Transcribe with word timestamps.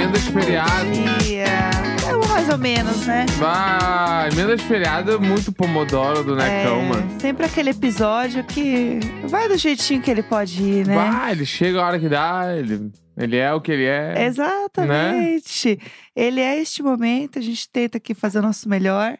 emenda 0.00 0.18
de 0.18 0.32
feriado. 0.32 0.90
É 1.36 2.28
mais 2.28 2.48
ou 2.48 2.56
menos, 2.56 3.06
né? 3.06 3.26
Vai, 3.38 4.30
emenda 4.30 4.56
de 4.56 4.64
feriado 4.64 5.12
é 5.12 5.18
muito 5.18 5.52
pomodoro 5.52 6.24
do 6.24 6.34
Necão, 6.34 6.80
é, 6.80 6.88
mano. 6.88 7.20
sempre 7.20 7.44
aquele 7.44 7.70
episódio 7.70 8.42
que 8.44 8.98
vai 9.28 9.46
do 9.46 9.58
jeitinho 9.58 10.00
que 10.00 10.10
ele 10.10 10.22
pode 10.22 10.62
ir, 10.62 10.86
né? 10.86 10.94
Vai, 10.94 11.32
ele 11.32 11.44
chega 11.44 11.82
a 11.82 11.86
hora 11.86 11.98
que 11.98 12.08
dá, 12.08 12.56
ele, 12.56 12.90
ele 13.14 13.36
é 13.36 13.52
o 13.52 13.60
que 13.60 13.72
ele 13.72 13.84
é. 13.84 14.24
Exatamente. 14.24 15.78
Ele 16.16 16.40
é 16.40 16.58
este 16.58 16.82
momento, 16.82 17.38
a 17.38 17.42
gente 17.42 17.68
tenta 17.70 17.98
aqui 17.98 18.14
fazer 18.14 18.38
o 18.38 18.42
nosso 18.42 18.68
melhor. 18.70 19.18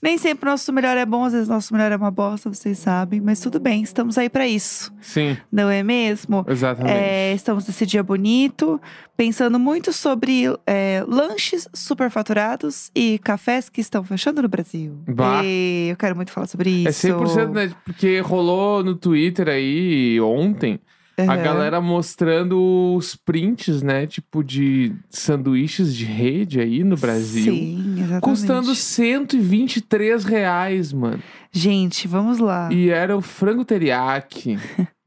Nem 0.00 0.16
sempre 0.16 0.48
o 0.48 0.52
nosso 0.52 0.72
melhor 0.72 0.96
é 0.96 1.04
bom, 1.04 1.24
às 1.24 1.32
vezes 1.32 1.48
o 1.48 1.52
nosso 1.52 1.72
melhor 1.74 1.90
é 1.90 1.96
uma 1.96 2.10
bosta, 2.10 2.48
vocês 2.48 2.78
sabem. 2.78 3.20
Mas 3.20 3.40
tudo 3.40 3.58
bem, 3.58 3.82
estamos 3.82 4.16
aí 4.16 4.28
pra 4.28 4.46
isso. 4.46 4.92
Sim, 5.00 5.36
Não 5.50 5.68
é 5.68 5.82
mesmo? 5.82 6.44
exatamente. 6.48 6.94
É, 6.96 7.32
estamos 7.34 7.66
nesse 7.66 7.84
dia 7.84 8.02
bonito, 8.02 8.80
pensando 9.16 9.58
muito 9.58 9.92
sobre 9.92 10.44
é, 10.64 11.04
lanches 11.06 11.68
superfaturados 11.74 12.92
e 12.94 13.18
cafés 13.18 13.68
que 13.68 13.80
estão 13.80 14.04
fechando 14.04 14.40
no 14.40 14.48
Brasil. 14.48 14.96
Bah. 15.08 15.42
E 15.44 15.88
eu 15.90 15.96
quero 15.96 16.14
muito 16.14 16.30
falar 16.30 16.46
sobre 16.46 16.70
isso. 16.70 17.06
É 17.08 17.12
100%, 17.12 17.50
né? 17.52 17.72
Porque 17.84 18.20
rolou 18.20 18.84
no 18.84 18.94
Twitter 18.94 19.48
aí 19.48 20.20
ontem 20.20 20.78
a 21.22 21.32
Aham. 21.34 21.42
galera 21.42 21.80
mostrando 21.80 22.94
os 22.96 23.16
prints, 23.16 23.82
né? 23.82 24.06
Tipo 24.06 24.42
de 24.44 24.92
sanduíches 25.10 25.94
de 25.94 26.04
rede 26.04 26.60
aí 26.60 26.84
no 26.84 26.96
Brasil. 26.96 27.52
Sim, 27.52 27.94
exatamente. 27.98 28.20
Custando 28.22 28.74
123 28.74 30.24
reais, 30.24 30.92
mano. 30.92 31.22
Gente, 31.50 32.06
vamos 32.06 32.38
lá. 32.38 32.68
E 32.72 32.90
era 32.90 33.16
o 33.16 33.20
frango 33.20 33.64
teriyaki. 33.64 34.58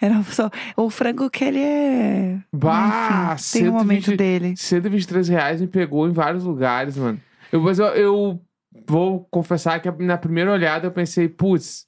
Era 0.00 0.22
só 0.22 0.48
o 0.78 0.88
frango 0.88 1.28
que 1.28 1.44
ele 1.44 1.60
é. 1.60 2.38
Bah, 2.50 3.34
Enfim, 3.34 3.58
tem 3.58 3.68
o 3.68 3.72
momento 3.72 4.06
120 4.06 4.16
dele. 4.16 4.56
123 4.56 5.28
reais 5.28 5.60
me 5.60 5.66
pegou 5.66 6.08
em 6.08 6.12
vários 6.12 6.42
lugares, 6.44 6.96
mano. 6.96 7.20
Eu, 7.52 7.60
mas 7.60 7.78
eu, 7.78 7.84
eu 7.88 8.40
vou 8.86 9.26
confessar 9.30 9.78
que 9.80 9.90
na 10.02 10.16
primeira 10.16 10.50
olhada 10.50 10.86
eu 10.86 10.90
pensei, 10.90 11.28
putz, 11.28 11.86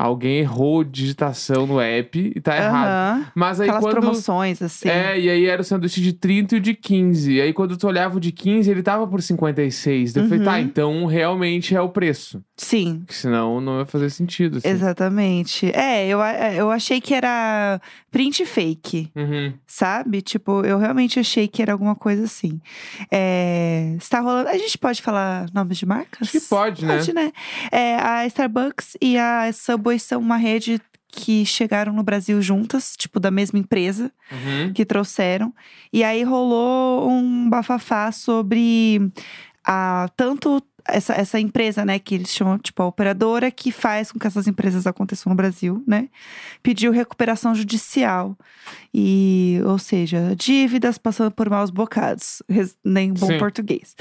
alguém 0.00 0.38
errou 0.38 0.84
digitação 0.84 1.66
no 1.66 1.80
app 1.80 2.32
e 2.34 2.40
tá 2.40 2.56
errado. 2.56 2.86
Aham. 3.18 3.26
Mas 3.34 3.60
aí 3.60 3.68
Aquelas 3.68 3.84
quando. 3.84 3.94
promoções, 4.00 4.62
assim. 4.62 4.88
É, 4.88 5.18
e 5.18 5.28
aí 5.28 5.46
era 5.46 5.60
o 5.60 5.64
sanduíche 5.64 6.00
de 6.00 6.12
30 6.12 6.54
e 6.54 6.58
o 6.58 6.60
de 6.60 6.74
15. 6.74 7.32
E 7.32 7.40
aí 7.40 7.52
quando 7.52 7.76
tu 7.76 7.86
olhava 7.86 8.16
o 8.16 8.20
de 8.20 8.30
15, 8.32 8.70
ele 8.70 8.82
tava 8.82 9.06
por 9.06 9.20
56. 9.20 10.12
Daí 10.12 10.22
Eu 10.22 10.28
falei, 10.28 10.38
Uhum. 10.38 10.44
tá, 10.44 10.60
então 10.60 11.04
realmente 11.06 11.74
é 11.74 11.80
o 11.80 11.88
preço. 11.88 12.42
Sim. 12.56 12.98
Porque 13.00 13.14
senão 13.14 13.60
não 13.60 13.80
ia 13.80 13.86
fazer 13.86 14.10
sentido. 14.10 14.58
Assim. 14.58 14.68
Exatamente. 14.68 15.70
É, 15.74 16.06
eu, 16.06 16.20
a- 16.20 16.52
eu 16.54 16.70
achei 16.70 17.00
que 17.00 17.14
era 17.14 17.80
print 18.10 18.44
fake. 18.44 19.10
Uhum. 19.16 19.52
Sabe? 19.66 20.22
Tipo, 20.22 20.64
eu 20.64 20.78
realmente 20.78 21.18
achei 21.18 21.48
que 21.48 21.60
era 21.62 21.72
alguma 21.72 21.94
coisa 21.94 22.24
assim. 22.24 22.60
É, 23.10 23.94
está 23.98 24.20
rolando. 24.20 24.48
A 24.48 24.56
gente 24.58 24.76
pode 24.78 25.02
falar 25.02 25.46
nomes 25.52 25.78
de 25.78 25.86
marcas? 25.86 26.22
Acho 26.28 26.32
que 26.32 26.40
pode, 26.40 26.84
né? 26.84 26.96
Pode, 26.98 27.12
né? 27.12 27.32
É, 27.72 27.94
a 27.96 28.26
Starbucks 28.26 28.96
e 29.00 29.16
a 29.18 29.50
Subway 29.52 29.87
são 30.02 30.20
uma 30.20 30.36
rede 30.36 30.80
que 31.10 31.46
chegaram 31.46 31.92
no 31.92 32.02
Brasil 32.02 32.40
juntas, 32.42 32.94
tipo, 32.96 33.18
da 33.18 33.30
mesma 33.30 33.58
empresa 33.58 34.12
Uhum. 34.30 34.72
que 34.74 34.84
trouxeram. 34.84 35.54
E 35.92 36.04
aí 36.04 36.22
rolou 36.22 37.08
um 37.08 37.48
bafafá 37.48 38.12
sobre 38.12 39.00
a 39.66 40.08
tanto 40.16 40.62
essa, 40.86 41.14
essa 41.14 41.40
empresa, 41.40 41.84
né, 41.84 41.98
que 41.98 42.14
eles 42.14 42.32
chamam, 42.32 42.58
tipo, 42.58 42.82
a 42.82 42.86
operadora 42.86 43.50
que 43.50 43.70
faz 43.70 44.10
com 44.12 44.18
que 44.18 44.26
essas 44.26 44.46
empresas 44.46 44.86
aconteçam 44.86 45.30
no 45.30 45.36
Brasil, 45.36 45.82
né? 45.86 46.08
Pediu 46.62 46.92
recuperação 46.92 47.54
judicial. 47.54 48.36
E, 48.92 49.60
ou 49.64 49.78
seja, 49.78 50.34
dívidas 50.36 50.98
passando 50.98 51.30
por 51.30 51.48
maus 51.48 51.70
bocados, 51.70 52.42
nem 52.84 53.12
bom 53.12 53.26
Sim. 53.26 53.38
português. 53.38 53.94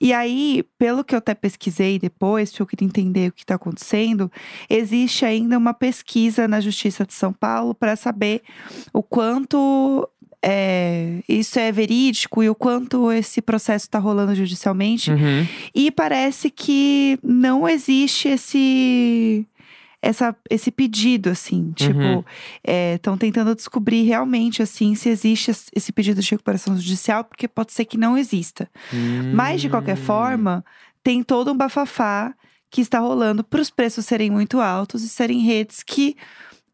E 0.00 0.12
aí, 0.12 0.64
pelo 0.78 1.04
que 1.04 1.14
eu 1.14 1.18
até 1.18 1.34
pesquisei 1.34 1.98
depois, 1.98 2.50
porque 2.50 2.62
eu 2.62 2.66
queria 2.66 2.86
entender 2.86 3.28
o 3.28 3.32
que 3.32 3.42
está 3.42 3.54
acontecendo, 3.54 4.30
existe 4.68 5.24
ainda 5.24 5.58
uma 5.58 5.74
pesquisa 5.74 6.48
na 6.48 6.60
Justiça 6.60 7.04
de 7.04 7.12
São 7.12 7.32
Paulo 7.32 7.74
para 7.74 7.96
saber 7.96 8.42
o 8.92 9.02
quanto 9.02 10.08
é, 10.42 11.22
isso 11.28 11.58
é 11.58 11.70
verídico 11.70 12.42
e 12.42 12.48
o 12.48 12.54
quanto 12.54 13.10
esse 13.12 13.42
processo 13.42 13.86
está 13.86 13.98
rolando 13.98 14.34
judicialmente. 14.34 15.10
Uhum. 15.10 15.46
E 15.74 15.90
parece 15.90 16.50
que 16.50 17.18
não 17.22 17.68
existe 17.68 18.28
esse. 18.28 19.46
Essa, 20.02 20.34
esse 20.48 20.70
pedido, 20.70 21.28
assim, 21.28 21.72
tipo, 21.76 21.98
Uhum. 22.00 22.24
estão 22.94 23.18
tentando 23.18 23.54
descobrir 23.54 24.02
realmente, 24.04 24.62
assim, 24.62 24.94
se 24.94 25.10
existe 25.10 25.50
es- 25.50 25.68
esse 25.76 25.92
pedido 25.92 26.22
de 26.22 26.30
recuperação 26.30 26.74
judicial, 26.74 27.22
porque 27.22 27.46
pode 27.46 27.74
ser 27.74 27.84
que 27.84 27.98
não 27.98 28.16
exista. 28.16 28.66
Mas, 29.34 29.60
de 29.60 29.68
qualquer 29.68 29.98
Hum. 29.98 30.02
forma, 30.02 30.64
tem 31.04 31.22
todo 31.22 31.52
um 31.52 31.56
bafafá 31.56 32.32
que 32.70 32.80
está 32.80 32.98
rolando 32.98 33.44
para 33.44 33.60
os 33.60 33.68
preços 33.68 34.06
serem 34.06 34.30
muito 34.30 34.58
altos 34.58 35.02
e 35.04 35.08
serem 35.08 35.40
redes 35.40 35.82
que 35.82 36.16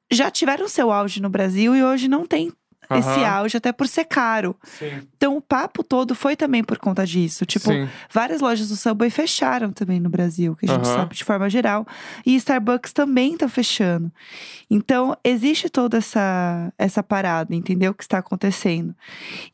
já 0.09 0.31
tiveram 0.31 0.69
seu 0.69 0.93
auge 0.93 1.21
no 1.21 1.28
Brasil 1.28 1.75
e 1.75 1.82
hoje 1.82 2.06
não 2.06 2.25
tem 2.26 2.53
esse 2.91 3.08
Aham. 3.20 3.38
auge, 3.41 3.56
até 3.56 3.72
por 3.72 3.88
ser 3.88 4.04
caro. 4.04 4.56
Sim. 4.62 5.02
Então, 5.16 5.36
o 5.36 5.41
papo 5.41 5.82
todo 5.82 6.14
foi 6.14 6.36
também 6.36 6.62
por 6.62 6.78
conta 6.78 7.06
disso. 7.06 7.44
Tipo, 7.47 7.70
Sim. 7.70 7.88
várias 8.10 8.41
lojas 8.41 8.69
do 8.69 8.76
Subway 8.76 9.10
fecharam 9.10 9.72
também 9.72 9.98
no 10.00 10.08
Brasil, 10.08 10.54
que 10.56 10.66
a 10.66 10.69
gente 10.69 10.86
Aham. 10.86 10.94
sabe 10.96 11.14
de 11.14 11.25
forma 11.25 11.48
geral. 11.50 11.86
E 12.25 12.34
Starbucks 12.36 12.92
também 12.92 13.36
tá 13.36 13.48
fechando. 13.48 14.10
Então, 14.70 15.16
existe 15.25 15.69
toda 15.69 15.98
essa, 15.98 16.72
essa 16.78 17.02
parada, 17.02 17.54
entendeu? 17.54 17.94
Que 17.94 18.02
está 18.02 18.19
acontecendo. 18.19 18.94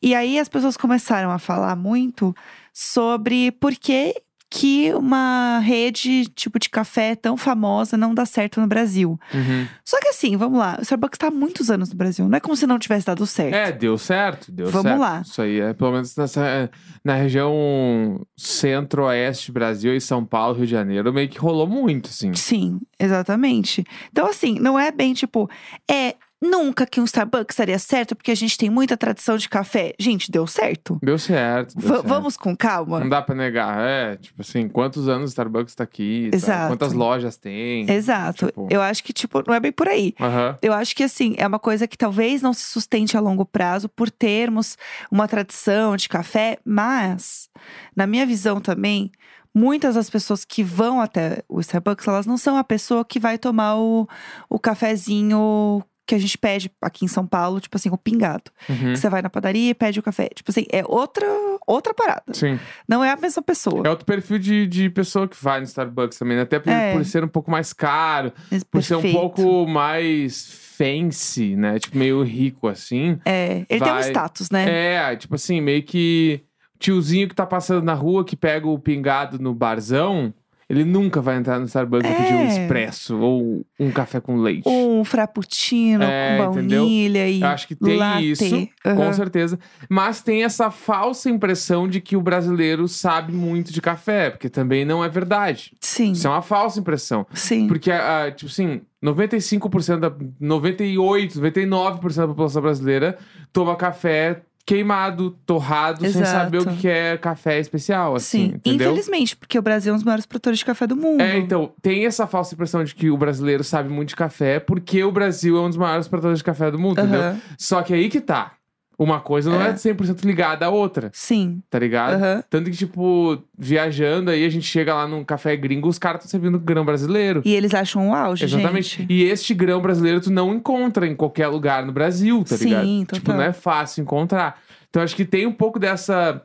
E 0.01 0.13
aí 0.13 0.39
as 0.39 0.49
pessoas 0.49 0.75
começaram 0.77 1.31
a 1.31 1.39
falar 1.39 1.75
muito 1.75 2.35
sobre 2.73 3.51
por 3.51 3.73
que 3.75 4.15
que 4.55 4.93
uma 4.93 5.57
rede 5.63 6.27
tipo 6.27 6.59
de 6.59 6.69
café 6.69 7.15
tão 7.15 7.35
famosa 7.35 7.97
não 7.97 8.13
dá 8.13 8.23
certo 8.23 8.61
no 8.61 8.67
Brasil. 8.67 9.19
Uhum. 9.33 9.67
Só 9.83 9.99
que 9.99 10.09
assim, 10.09 10.37
vamos 10.37 10.59
lá, 10.59 10.77
o 10.77 10.83
Starbucks 10.83 11.17
tá 11.17 11.29
há 11.29 11.31
muitos 11.31 11.71
anos 11.71 11.89
no 11.89 11.95
Brasil, 11.95 12.29
não 12.29 12.37
é 12.37 12.39
como 12.39 12.55
se 12.55 12.67
não 12.67 12.77
tivesse 12.77 13.07
dado 13.07 13.25
certo. 13.25 13.55
É, 13.55 13.71
deu 13.71 13.97
certo, 13.97 14.51
deu 14.51 14.67
Vamos 14.67 14.83
certo. 14.83 14.99
lá. 14.99 15.21
Isso 15.25 15.41
aí 15.41 15.59
é, 15.59 15.73
pelo 15.73 15.93
menos 15.93 16.15
nessa, 16.15 16.69
na 17.03 17.15
região 17.15 18.21
centro-oeste 18.37 19.51
Brasil 19.51 19.95
e 19.95 19.99
São 19.99 20.23
Paulo, 20.23 20.55
Rio 20.55 20.67
de 20.67 20.71
Janeiro, 20.71 21.11
meio 21.11 21.27
que 21.27 21.39
rolou 21.39 21.65
muito, 21.65 22.11
assim. 22.11 22.31
Sim, 22.35 22.79
exatamente. 22.99 23.83
Então, 24.11 24.27
assim, 24.27 24.59
não 24.59 24.77
é 24.77 24.91
bem 24.91 25.15
tipo, 25.15 25.49
é 25.89 26.13
nunca 26.43 26.85
que 26.85 26.99
um 26.99 27.05
Starbucks 27.05 27.55
daria 27.55 27.79
certo, 27.79 28.15
porque 28.15 28.31
a 28.31 28.35
gente 28.35 28.57
tem 28.57 28.69
muita 28.69 28.97
tradição 28.97 29.37
de 29.37 29.47
café. 29.47 29.93
Gente, 29.97 30.29
deu 30.29 30.45
certo. 30.45 30.99
Deu 31.01 31.17
certo. 31.17 31.75
deu 31.77 31.87
certo. 31.89 32.07
vamos 32.07 32.35
com 32.37 32.55
calma. 32.55 32.99
Não 32.99 33.09
dá 33.09 33.21
pra 33.21 33.33
negar. 33.33 33.79
É, 33.79 34.17
tipo 34.17 34.41
assim, 34.41 34.67
quantos 34.67 35.07
anos 35.07 35.29
o 35.29 35.33
Starbucks 35.33 35.73
tá 35.73 35.83
aqui? 35.83 36.27
tá? 36.29 36.35
Exato. 36.37 36.67
Quantas 36.73 36.93
lojas 36.93 37.37
tem? 37.37 37.89
Exato. 37.89 38.47
Tipo- 38.47 38.67
Eu 38.69 38.81
acho 38.81 39.03
que, 39.03 39.13
tipo, 39.13 39.41
não 39.47 39.53
é 39.53 39.59
bem 39.59 39.71
por 39.71 39.87
aí. 39.87 40.13
Eu 40.61 40.73
acho 40.73 40.95
que, 40.95 41.03
assim, 41.03 41.33
é 41.37 41.47
uma 41.47 41.59
coisa 41.59 41.87
que 41.87 41.97
talvez 41.97 42.41
não 42.41 42.53
se 42.53 42.63
sustente 42.65 43.15
a 43.15 43.19
longo 43.19 43.45
prazo 43.45 43.87
por 43.87 44.11
termos 44.11 44.77
uma 45.09 45.27
tradição 45.27 45.95
de 45.95 46.09
café, 46.09 46.57
mas, 46.65 47.49
na 47.95 48.05
minha 48.05 48.25
visão 48.25 48.59
também, 48.59 49.11
muitas 49.55 49.95
das 49.95 50.09
pessoas 50.09 50.43
que 50.43 50.63
vão 50.63 50.99
até 50.99 51.43
o 51.47 51.59
Starbucks, 51.59 52.07
elas 52.07 52.25
não 52.25 52.37
são 52.37 52.57
a 52.57 52.63
pessoa 52.63 53.05
que 53.05 53.19
vai 53.19 53.37
tomar 53.37 53.75
o, 53.77 54.07
o 54.49 54.59
cafezinho 54.59 55.83
que 56.05 56.13
a 56.15 56.19
gente 56.19 56.37
pede 56.37 56.69
aqui 56.81 57.05
em 57.05 57.07
São 57.07 57.25
Paulo, 57.25 57.61
tipo 57.61 57.77
assim, 57.77 57.89
o 57.89 57.97
pingado. 57.97 58.51
Uhum. 58.69 58.95
Você 58.95 59.09
vai 59.09 59.21
na 59.21 59.29
padaria 59.29 59.69
e 59.69 59.73
pede 59.73 59.99
o 59.99 60.03
café. 60.03 60.29
Tipo 60.35 60.51
assim, 60.51 60.65
é 60.71 60.83
outra, 60.85 61.25
outra 61.65 61.93
parada. 61.93 62.33
Sim. 62.33 62.59
Não 62.87 63.01
é 63.03 63.11
a 63.11 63.15
mesma 63.15 63.41
pessoa. 63.41 63.83
É 63.85 63.89
outro 63.89 64.05
perfil 64.05 64.37
de, 64.37 64.67
de 64.67 64.89
pessoa 64.89 65.27
que 65.27 65.37
vai 65.41 65.59
no 65.59 65.65
Starbucks 65.65 66.17
também, 66.17 66.35
né? 66.35 66.43
Até 66.43 66.59
por, 66.59 66.69
É. 66.69 66.91
por 66.93 67.05
ser 67.05 67.23
um 67.23 67.27
pouco 67.29 67.49
mais 67.49 67.71
caro, 67.71 68.33
Esse 68.51 68.65
por 68.65 68.83
ser 68.83 68.95
um 68.95 69.01
perfeito. 69.01 69.19
pouco 69.21 69.65
mais 69.67 70.51
fancy, 70.87 71.55
né? 71.55 71.79
Tipo, 71.79 71.97
meio 71.97 72.21
rico 72.23 72.67
assim. 72.67 73.17
É, 73.25 73.65
ele 73.69 73.79
tem 73.79 73.81
um 73.81 73.95
vai- 73.95 74.01
status, 74.09 74.49
né? 74.49 74.65
É, 75.11 75.15
tipo 75.15 75.35
assim, 75.35 75.61
meio 75.61 75.83
que 75.83 76.41
tiozinho 76.79 77.29
que 77.29 77.35
tá 77.35 77.45
passando 77.45 77.83
na 77.85 77.93
rua 77.93 78.25
que 78.25 78.35
pega 78.35 78.67
o 78.67 78.77
pingado 78.77 79.39
no 79.39 79.53
barzão, 79.53 80.33
ele 80.69 80.83
nunca 80.85 81.21
vai 81.21 81.37
entrar 81.37 81.59
no 81.59 81.65
Starbucks 81.65 82.09
e 82.09 82.13
pedir 82.15 82.33
um 82.33 82.39
É. 82.41 82.47
expresso 82.47 83.17
ou 83.19 83.65
um 83.79 83.91
café 83.91 84.19
com 84.19 84.37
leite. 84.37 84.67
Um 84.67 85.03
frappuccino 85.03 86.03
É, 86.03 86.37
com 86.37 86.51
entendeu? 86.53 86.79
baunilha 86.81 87.27
e 87.27 87.41
Eu 87.41 87.47
acho 87.47 87.67
que 87.67 87.75
tem 87.75 87.97
latte. 87.97 88.31
isso, 88.31 88.67
Aham. 88.85 88.95
com 88.95 89.13
certeza. 89.13 89.59
Mas 89.89 90.21
tem 90.21 90.43
essa 90.43 90.71
falsa 90.71 91.29
impressão 91.29 91.87
de 91.87 91.99
que 92.01 92.15
o 92.15 92.21
brasileiro 92.21 92.87
sabe 92.87 93.33
muito 93.33 93.71
de 93.73 93.81
café, 93.81 94.29
porque 94.29 94.49
também 94.49 94.85
não 94.85 95.03
é 95.03 95.09
verdade. 95.09 95.73
Sim, 95.81 96.11
Isso 96.13 96.27
é 96.27 96.29
uma 96.29 96.41
falsa 96.41 96.79
impressão. 96.79 97.25
sim. 97.33 97.67
Porque, 97.67 97.91
ah, 97.91 98.31
tipo 98.35 98.51
assim, 98.51 98.81
95% 99.03 99.99
da. 99.99 100.09
98%, 100.41 101.39
99% 101.39 102.15
da 102.15 102.27
população 102.27 102.61
brasileira 102.61 103.17
toma 103.51 103.75
café 103.75 104.41
queimado, 104.65 105.31
torrado, 105.45 105.99
sem 105.99 106.21
Exato. 106.21 106.27
saber 106.27 106.59
o 106.59 106.65
que 106.77 106.87
é 106.87 107.17
café 107.17 107.59
especial, 107.59 108.15
assim, 108.15 108.49
Sim, 108.49 108.55
entendeu? 108.55 108.91
infelizmente, 108.91 109.35
porque 109.35 109.59
o 109.59 109.61
Brasil 109.61 109.91
é 109.91 109.93
um 109.93 109.97
dos 109.97 110.05
maiores 110.05 110.25
produtores 110.25 110.59
de 110.59 110.65
café 110.65 110.87
do 110.87 110.95
mundo. 110.95 111.21
É, 111.21 111.37
então, 111.37 111.73
tem 111.81 112.05
essa 112.05 112.25
falsa 112.25 112.53
impressão 112.53 112.83
de 112.83 112.95
que 112.95 113.09
o 113.09 113.17
brasileiro 113.17 113.63
sabe 113.63 113.89
muito 113.89 114.09
de 114.09 114.15
café, 114.15 114.59
porque 114.59 115.03
o 115.03 115.11
Brasil 115.11 115.57
é 115.57 115.61
um 115.61 115.67
dos 115.67 115.77
maiores 115.77 116.07
produtores 116.07 116.37
de 116.37 116.43
café 116.43 116.71
do 116.71 116.79
mundo, 116.79 117.01
entendeu? 117.01 117.21
Aham. 117.21 117.41
Só 117.57 117.81
que 117.81 117.93
aí 117.93 118.07
que 118.09 118.21
tá. 118.21 118.53
Uma 118.97 119.19
coisa 119.19 119.49
não 119.49 119.59
é, 119.61 119.69
É. 119.69 119.73
100% 119.73 120.23
ligada 120.23 120.67
à 120.67 120.69
outra, 120.69 121.09
Sim. 121.13 121.61
tá 121.69 121.79
ligado? 121.79 122.13
aham. 122.13 122.43
Tanto 122.49 122.69
que, 122.69 122.77
tipo, 122.77 123.41
viajando 123.57 124.29
aí, 124.29 124.45
a 124.45 124.49
gente 124.49 124.65
chega 124.67 124.93
lá 124.93 125.07
num 125.07 125.23
café 125.23 125.55
gringo, 125.57 125.87
os 125.89 125.97
caras 125.97 126.23
estão 126.23 126.29
servindo 126.29 126.59
grão 126.59 126.85
brasileiro. 126.85 127.41
E 127.43 127.55
eles 127.55 127.73
acham 127.73 128.09
o 128.09 128.13
auge, 128.13 128.45
Exatamente. 128.45 128.97
gente. 128.99 129.11
E 129.11 129.23
este 129.23 129.53
grão 129.53 129.81
brasileiro 129.81 130.21
tu 130.21 130.31
não 130.31 130.53
encontra 130.53 131.07
em 131.07 131.15
qualquer 131.15 131.47
lugar 131.47 131.83
no 131.85 131.91
Brasil, 131.91 132.43
tá 132.47 132.55
Sim, 132.55 132.65
ligado? 132.65 132.99
total. 133.07 133.19
Tipo, 133.19 133.33
não 133.33 133.41
é 133.41 133.51
fácil 133.51 134.01
encontrar. 134.03 134.61
Então 134.89 135.01
acho 135.01 135.15
que 135.15 135.25
tem 135.25 135.47
um 135.47 135.51
pouco 135.53 135.79
dessa 135.79 136.41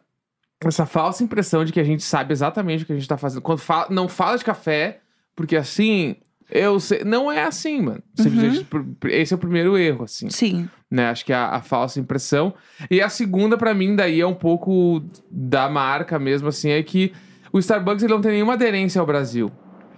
essa 0.65 0.85
falsa 0.87 1.23
impressão 1.23 1.65
de 1.65 1.73
que 1.73 1.79
a 1.79 1.85
gente 1.85 2.03
sabe 2.03 2.33
exatamente 2.33 2.83
o 2.83 2.87
que 2.87 2.93
a 2.93 2.97
gente 2.97 3.07
tá 3.07 3.17
fazendo. 3.17 3.43
Quando 3.43 3.59
fala, 3.61 3.87
não 3.91 4.09
fala 4.09 4.37
de 4.37 4.45
café, 4.45 4.99
porque 5.37 5.55
assim, 5.55 6.17
eu 6.51 6.81
sei, 6.81 7.05
não 7.05 7.31
é 7.31 7.45
assim, 7.45 7.81
mano. 7.83 8.03
Por- 8.69 9.11
esse 9.11 9.33
é 9.33 9.37
o 9.37 9.39
primeiro 9.39 9.79
erro, 9.79 10.05
assim 10.05 10.29
Sim. 10.31 10.69
Né? 10.91 11.09
Acho 11.09 11.25
que 11.25 11.33
é 11.33 11.37
a, 11.37 11.57
a 11.57 11.63
falsa 11.63 12.01
impressão. 12.01 12.55
E 12.91 13.01
a 13.01 13.09
segunda, 13.09 13.57
pra 13.57 13.75
mim, 13.75 13.95
daí 13.95 14.21
é 14.21 14.27
um 14.27 14.35
pouco 14.35 15.03
da 15.31 15.69
marca 15.69 16.19
mesmo, 16.19 16.49
assim, 16.49 16.71
é 16.71 16.83
que 16.83 17.13
o 17.53 17.59
Starbucks 17.59 18.03
ele 18.03 18.13
não 18.13 18.21
tem 18.21 18.33
nenhuma 18.33 18.55
aderência 18.55 19.01
ao 19.01 19.07
Brasil. 19.07 19.51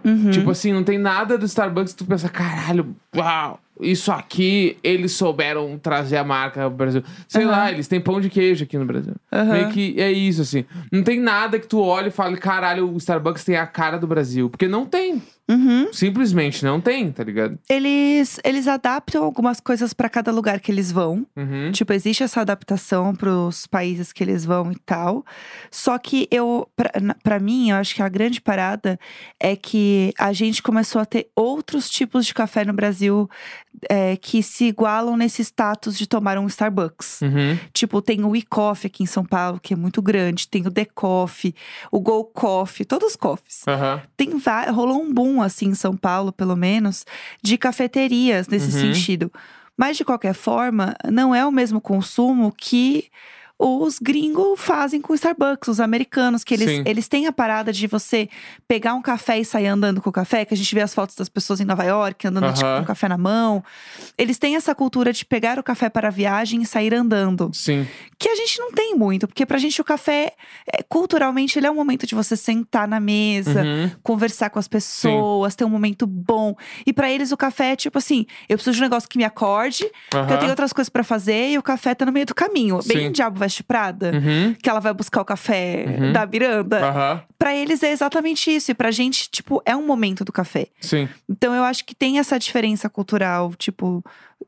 Uhum. 0.04 0.30
Tipo 0.30 0.50
assim, 0.50 0.72
não 0.72 0.82
tem 0.82 0.98
nada 0.98 1.36
do 1.36 1.44
Starbucks 1.44 1.92
que 1.92 1.98
tu 1.98 2.06
pensa, 2.06 2.28
caralho, 2.28 2.96
uau, 3.14 3.60
isso 3.80 4.10
aqui, 4.10 4.78
eles 4.82 5.12
souberam 5.12 5.78
trazer 5.78 6.16
a 6.16 6.24
marca 6.24 6.62
ao 6.62 6.70
Brasil. 6.70 7.02
Sei 7.28 7.42
Aham. 7.42 7.50
lá, 7.50 7.72
eles 7.72 7.88
têm 7.88 8.00
pão 8.00 8.20
de 8.20 8.30
queijo 8.30 8.64
aqui 8.64 8.78
no 8.78 8.84
Brasil. 8.84 9.14
Aham. 9.32 9.52
Meio 9.52 9.68
que 9.68 10.00
é 10.00 10.10
isso, 10.10 10.42
assim. 10.42 10.64
Não 10.90 11.02
tem 11.02 11.20
nada 11.20 11.58
que 11.58 11.66
tu 11.66 11.80
olhe 11.80 12.08
e 12.08 12.10
fale, 12.10 12.36
caralho, 12.36 12.90
o 12.90 12.96
Starbucks 12.96 13.44
tem 13.44 13.56
a 13.56 13.66
cara 13.66 13.98
do 13.98 14.06
Brasil. 14.06 14.48
Porque 14.48 14.68
não 14.68 14.86
tem. 14.86 15.22
Uhum. 15.50 15.92
Simplesmente 15.92 16.64
não 16.64 16.80
tem, 16.80 17.10
tá 17.10 17.24
ligado? 17.24 17.58
Eles, 17.68 18.38
eles 18.44 18.68
adaptam 18.68 19.24
algumas 19.24 19.58
coisas 19.58 19.92
pra 19.92 20.08
cada 20.08 20.30
lugar 20.30 20.60
que 20.60 20.70
eles 20.70 20.92
vão. 20.92 21.26
Uhum. 21.36 21.72
Tipo, 21.72 21.92
existe 21.92 22.22
essa 22.22 22.40
adaptação 22.40 23.14
pros 23.14 23.66
países 23.66 24.12
que 24.12 24.22
eles 24.22 24.44
vão 24.44 24.70
e 24.70 24.78
tal. 24.86 25.24
Só 25.70 25.98
que 25.98 26.28
eu, 26.30 26.68
pra, 27.22 27.40
mim, 27.40 27.70
eu 27.70 27.76
acho 27.76 27.94
que 27.94 28.02
a 28.02 28.08
grande 28.08 28.40
parada 28.40 28.98
é 29.40 29.56
que 29.56 30.12
a 30.16 30.32
gente 30.32 30.62
começou 30.62 31.00
a 31.00 31.04
ter 31.04 31.28
outros 31.34 31.90
tipos 31.90 32.26
de 32.26 32.32
café 32.32 32.64
no 32.64 32.72
Brasil 32.72 33.28
é, 33.88 34.16
que 34.16 34.42
se 34.42 34.66
igualam 34.66 35.16
nesse 35.16 35.42
status 35.42 35.98
de 35.98 36.06
tomar 36.06 36.38
um 36.38 36.46
Starbucks. 36.46 37.22
Uhum. 37.22 37.58
Tipo, 37.72 38.00
tem 38.00 38.24
o 38.24 38.36
e-coffee 38.36 38.86
aqui 38.86 39.02
em 39.02 39.06
São 39.06 39.24
Paulo, 39.24 39.58
que 39.60 39.74
é 39.74 39.76
muito 39.76 40.00
grande. 40.00 40.48
Tem 40.48 40.66
o 40.66 40.70
The 40.70 40.84
Coffee, 40.84 41.54
o 41.90 42.00
Go 42.00 42.24
Coffee, 42.24 42.86
todos 42.86 43.10
os 43.10 43.16
coffees. 43.16 43.62
Tem 44.16 44.30
rolou 44.72 45.02
um 45.02 45.12
boom, 45.12 45.39
assim, 45.42 45.68
em 45.68 45.74
São 45.74 45.96
Paulo, 45.96 46.32
pelo 46.32 46.56
menos, 46.56 47.04
de 47.42 47.56
cafeterias 47.58 48.46
nesse 48.48 48.66
Uhum. 48.74 48.94
sentido. 48.94 49.32
Mas, 49.76 49.96
de 49.96 50.04
qualquer 50.04 50.34
forma, 50.34 50.94
não 51.10 51.34
é 51.34 51.44
o 51.46 51.50
mesmo 51.52 51.80
consumo 51.80 52.52
que 52.56 53.06
os 53.62 53.98
gringos 53.98 54.58
fazem 54.58 55.02
com 55.02 55.12
o 55.12 55.14
Starbucks, 55.16 55.68
os 55.68 55.80
americanos, 55.80 56.42
que 56.42 56.54
eles, 56.54 56.68
Sim. 56.70 56.82
eles 56.86 57.08
têm 57.08 57.26
a 57.26 57.32
parada 57.32 57.70
de 57.72 57.86
você 57.86 58.26
pegar 58.66 58.94
um 58.94 59.02
café 59.02 59.38
e 59.38 59.44
sair 59.44 59.66
andando 59.66 60.00
com 60.00 60.08
o 60.08 60.12
café, 60.12 60.46
que 60.46 60.54
a 60.54 60.56
gente 60.56 60.74
vê 60.74 60.80
as 60.80 60.94
fotos 60.94 61.14
das 61.14 61.28
pessoas 61.28 61.60
em 61.60 61.64
Nova 61.66 61.84
York 61.84 62.26
andando 62.26 62.54
tipo, 62.54 62.64
com 62.66 62.82
o 62.82 62.86
café 62.86 63.06
na 63.06 63.18
mão. 63.18 63.62
Eles 64.16 64.38
têm 64.38 64.56
essa 64.56 64.74
cultura 64.74 65.12
de 65.12 65.26
pegar 65.26 65.58
o 65.58 65.62
café 65.62 65.90
para 65.90 66.08
a 66.08 66.10
viagem 66.10 66.62
e 66.62 66.66
sair 66.66 66.94
andando 66.94 67.50
Sim. 67.52 67.86
que 68.18 68.30
a 68.30 68.34
gente 68.34 68.58
não 68.58 68.72
tem 68.72 68.94
muito, 68.94 69.26
porque 69.28 69.44
pra 69.44 69.58
gente 69.58 69.78
o 69.78 69.84
café, 69.84 70.32
é, 70.72 70.82
culturalmente, 70.82 71.58
ele 71.58 71.66
é 71.66 71.70
um 71.70 71.74
momento 71.74 72.06
de 72.06 72.14
você 72.14 72.36
sentar 72.36 72.88
na 72.88 72.98
mesa, 72.98 73.62
Uhum. 73.62 73.90
conversar 74.02 74.48
com 74.48 74.58
as 74.58 74.68
pessoas, 74.68 75.54
ter 75.54 75.64
um 75.66 75.68
momento 75.70 76.06
bom. 76.06 76.54
E 76.86 76.92
pra 76.94 77.10
eles 77.10 77.30
o 77.30 77.36
café 77.36 77.72
é 77.72 77.76
tipo 77.76 77.98
assim, 77.98 78.24
eu 78.48 78.56
preciso 78.56 78.76
de 78.76 78.80
um 78.80 78.84
negócio 78.86 79.06
que 79.08 79.18
me 79.18 79.24
acorde, 79.24 79.84
porque 80.10 80.32
eu 80.32 80.38
tenho 80.38 80.50
outras 80.50 80.72
coisas 80.72 80.88
pra 80.88 81.04
fazer 81.04 81.50
e 81.50 81.58
o 81.58 81.62
café 81.62 81.94
tá 81.94 82.06
no 82.06 82.12
meio 82.12 82.24
do 82.24 82.34
caminho. 82.34 82.80
Bem 82.86 83.06
Sim. 83.08 83.12
Diabo 83.12 83.38
Veste 83.50 83.62
Prada. 83.64 84.12
Uhum. 84.14 84.54
Que 84.54 84.70
ela 84.70 84.80
vai 84.80 84.94
buscar 84.94 85.20
o 85.20 85.24
café 85.24 85.84
Uhum. 85.86 86.12
da 86.12 86.24
Miranda. 86.24 86.86
Aham. 86.88 87.22
Pra 87.38 87.54
eles 87.54 87.82
é 87.82 87.90
exatamente 87.90 88.54
isso. 88.54 88.70
E 88.70 88.74
pra 88.74 88.90
gente, 88.90 89.28
tipo, 89.30 89.60
é 89.66 89.74
um 89.74 89.84
momento 89.86 90.24
do 90.24 90.32
café. 90.32 90.68
Sim. 90.80 91.08
Então 91.28 91.54
eu 91.54 91.64
acho 91.64 91.84
que 91.84 91.94
tem 91.94 92.18
essa 92.18 92.38
diferença 92.38 92.88
cultural, 92.88 93.52
tipo, 93.56 94.04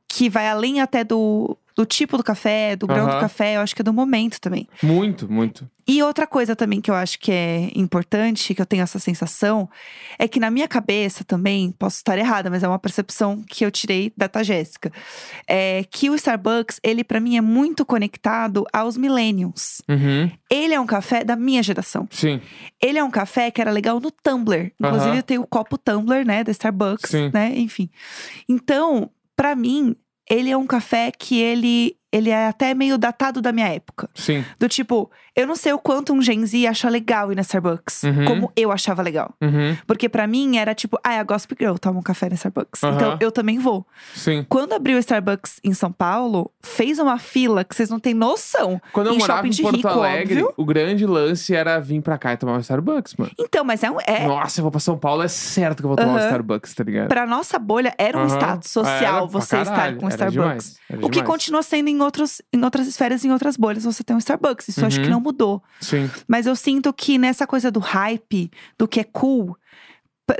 que 0.09 0.29
vai 0.31 0.49
além 0.49 0.81
até 0.81 1.03
do, 1.03 1.57
do 1.77 1.87
tipo 1.87 2.17
do 2.17 2.23
café, 2.25 2.77
do 2.77 2.87
grão 2.87 3.07
do 3.07 3.19
café, 3.19 3.57
eu 3.57 3.61
acho 3.61 3.75
que 3.75 3.83
é 3.83 3.85
do 3.85 3.93
momento 3.93 4.41
também. 4.41 4.69
Muito, 4.83 5.31
muito. 5.31 5.69
E 5.87 6.01
outra 6.03 6.29
coisa 6.29 6.55
também 6.55 6.81
que 6.81 6.91
eu 6.91 6.95
acho 6.95 7.19
que 7.19 7.33
é 7.33 7.71
importante, 7.75 8.55
que 8.55 8.63
eu 8.63 8.67
tenho 8.67 8.83
essa 8.85 9.01
sensação, 9.01 9.69
é 10.17 10.29
que 10.29 10.39
na 10.39 10.51
minha 10.51 10.69
cabeça 10.69 11.25
também, 11.25 11.73
posso 11.73 11.97
estar 11.97 12.17
errada, 12.17 12.49
mas 12.49 12.63
é 12.63 12.69
uma 12.69 12.79
percepção 12.79 13.43
que 13.49 13.65
eu 13.65 13.71
tirei 13.71 14.13
da 14.17 14.31
Jéssica, 14.43 14.93
é 15.47 15.85
que 15.91 16.09
o 16.09 16.15
Starbucks, 16.15 16.79
ele 16.85 17.03
pra 17.03 17.19
mim 17.19 17.37
é 17.37 17.41
muito 17.41 17.85
conectado 17.85 18.65
aos 18.73 18.97
millennials. 18.97 19.83
Uhum. 19.89 20.31
Ele 20.49 20.73
é 20.75 20.81
um 20.81 20.87
café 20.87 21.25
da 21.25 21.35
minha 21.35 21.63
geração. 21.63 22.07
Sim. 22.11 22.41
Ele 22.81 22.99
é 22.99 23.05
um 23.05 23.11
café 23.11 23.51
que 23.51 23.61
era 23.61 23.71
legal 23.71 23.99
no 23.99 24.11
Tumblr. 24.11 24.73
Inclusive, 24.79 25.11
Aham. 25.11 25.23
tem 25.23 25.39
o 25.39 25.47
copo 25.47 25.77
Tumblr, 25.77 26.25
né, 26.25 26.45
da 26.45 26.53
Starbucks, 26.53 27.11
Sim. 27.11 27.31
né? 27.35 27.53
Enfim. 27.57 27.91
Então, 28.49 29.11
pra 29.35 29.57
mim, 29.57 29.97
ele 30.33 30.51
é 30.51 30.57
um 30.57 30.67
café 30.67 31.11
que 31.11 31.39
ele, 31.41 31.97
ele 32.13 32.31
é 32.31 32.47
até 32.49 32.75
meio 32.75 32.99
datado 32.99 33.41
da 33.41 33.51
minha 33.53 33.69
época. 33.69 34.09
Sim. 34.15 34.45
Do 34.59 34.69
tipo, 34.69 35.11
eu 35.35 35.47
não 35.47 35.57
sei 35.57 35.73
o 35.73 35.79
quanto 35.79 36.13
um 36.13 36.21
Gen 36.21 36.45
Z 36.47 36.67
acha 36.67 36.89
legal 36.89 37.33
ir 37.33 37.35
na 37.35 37.43
Starbucks, 37.43 38.03
Uhum. 38.05 38.25
como 38.27 38.53
eu 38.55 38.71
achava 38.71 39.01
legal. 39.03 39.35
Uhum. 39.41 39.77
Porque 39.87 40.09
pra 40.09 40.27
mim 40.27 40.57
era 40.59 40.75
tipo, 40.75 40.99
ah, 41.03 41.19
a 41.19 41.23
Gossip 41.25 41.57
Girl 41.59 41.77
toma 41.77 41.99
um 41.99 42.03
café 42.03 42.29
na 42.29 42.35
Starbucks. 42.35 42.83
Então 42.83 43.11
Aham. 43.13 43.19
eu 43.21 43.33
também 43.33 43.59
vou. 43.59 43.87
Sim. 44.15 44.45
Quando 44.49 44.75
abriu 44.75 44.97
o 44.97 45.01
Starbucks 45.01 45.59
em 45.65 45.73
São 45.73 45.91
Paulo, 45.91 46.51
fez 46.63 46.99
uma 46.99 47.19
fila 47.19 47.65
que 47.65 47.75
vocês 47.75 47.89
não 47.89 47.99
têm 47.99 48.13
noção. 48.15 48.81
Quando 48.93 49.07
eu 49.09 49.15
Em 49.15 49.19
morava 49.19 49.39
shopping 49.39 49.49
em 49.49 49.51
de 49.53 49.63
Porto 49.63 49.77
rico, 49.77 49.89
Alegre, 49.89 50.43
óbvio. 50.43 50.55
o 50.57 50.65
grande 50.65 51.07
lance 51.07 51.55
era 51.55 51.79
vir 51.81 52.03
pra 52.03 52.19
cá 52.19 52.33
e 52.35 52.37
tomar 52.37 52.55
um 52.57 52.61
Starbucks, 52.61 53.15
mano. 53.17 53.33
Então, 53.39 53.65
mas 53.65 53.83
é 53.83 53.91
um. 53.91 53.97
É, 54.07 54.27
Nossa, 54.27 54.61
eu 54.61 54.63
vou 54.63 54.71
pra 54.71 54.81
São 54.81 54.99
Paulo, 54.99 55.23
é 55.23 55.29
certo 55.29 55.79
que 55.79 55.85
eu 55.85 55.89
vou 55.89 55.97
tomar 55.97 56.15
um. 56.15 56.19
Starbucks, 56.19 56.75
tá 56.75 56.85
ligado? 56.85 57.09
Pra 57.09 57.27
nossa 57.27 57.59
bolha, 57.59 57.95
era 57.97 58.19
um 58.19 58.27
status 58.27 58.71
social 58.71 59.17
Era 59.19 59.27
você 59.27 59.57
estar 59.59 59.95
com 59.97 60.07
era 60.07 60.15
Starbucks. 60.15 60.77
demais, 60.91 61.05
o 61.05 61.09
que 61.09 61.23
continua 61.23 61.63
sendo 61.63 61.89
em, 61.89 62.02
outros, 62.03 62.43
em 62.53 62.63
outras 62.63 62.87
esferas, 62.87 63.25
em 63.25 63.33
outras 63.33 63.57
bolhas, 63.57 63.85
você 63.85 64.05
tem 64.05 64.15
um 64.15 64.19
Starbucks. 64.19 64.69
Isso 64.69 64.81
eu 64.81 64.87
acho 64.87 64.99
que 65.01 65.07
Uhum. 65.07 65.13
não 65.13 65.21
mudou. 65.21 65.63
Sim. 65.81 66.11
Mas 66.29 66.47
eu 66.47 66.55
sinto 66.57 66.93
que 66.93 67.17
nessa 67.19 67.47
coisa 67.47 67.71
do 67.71 67.81
hype, 67.81 68.51
do 68.79 68.87
que 68.87 69.01
é 69.01 69.05
cool, 69.05 69.57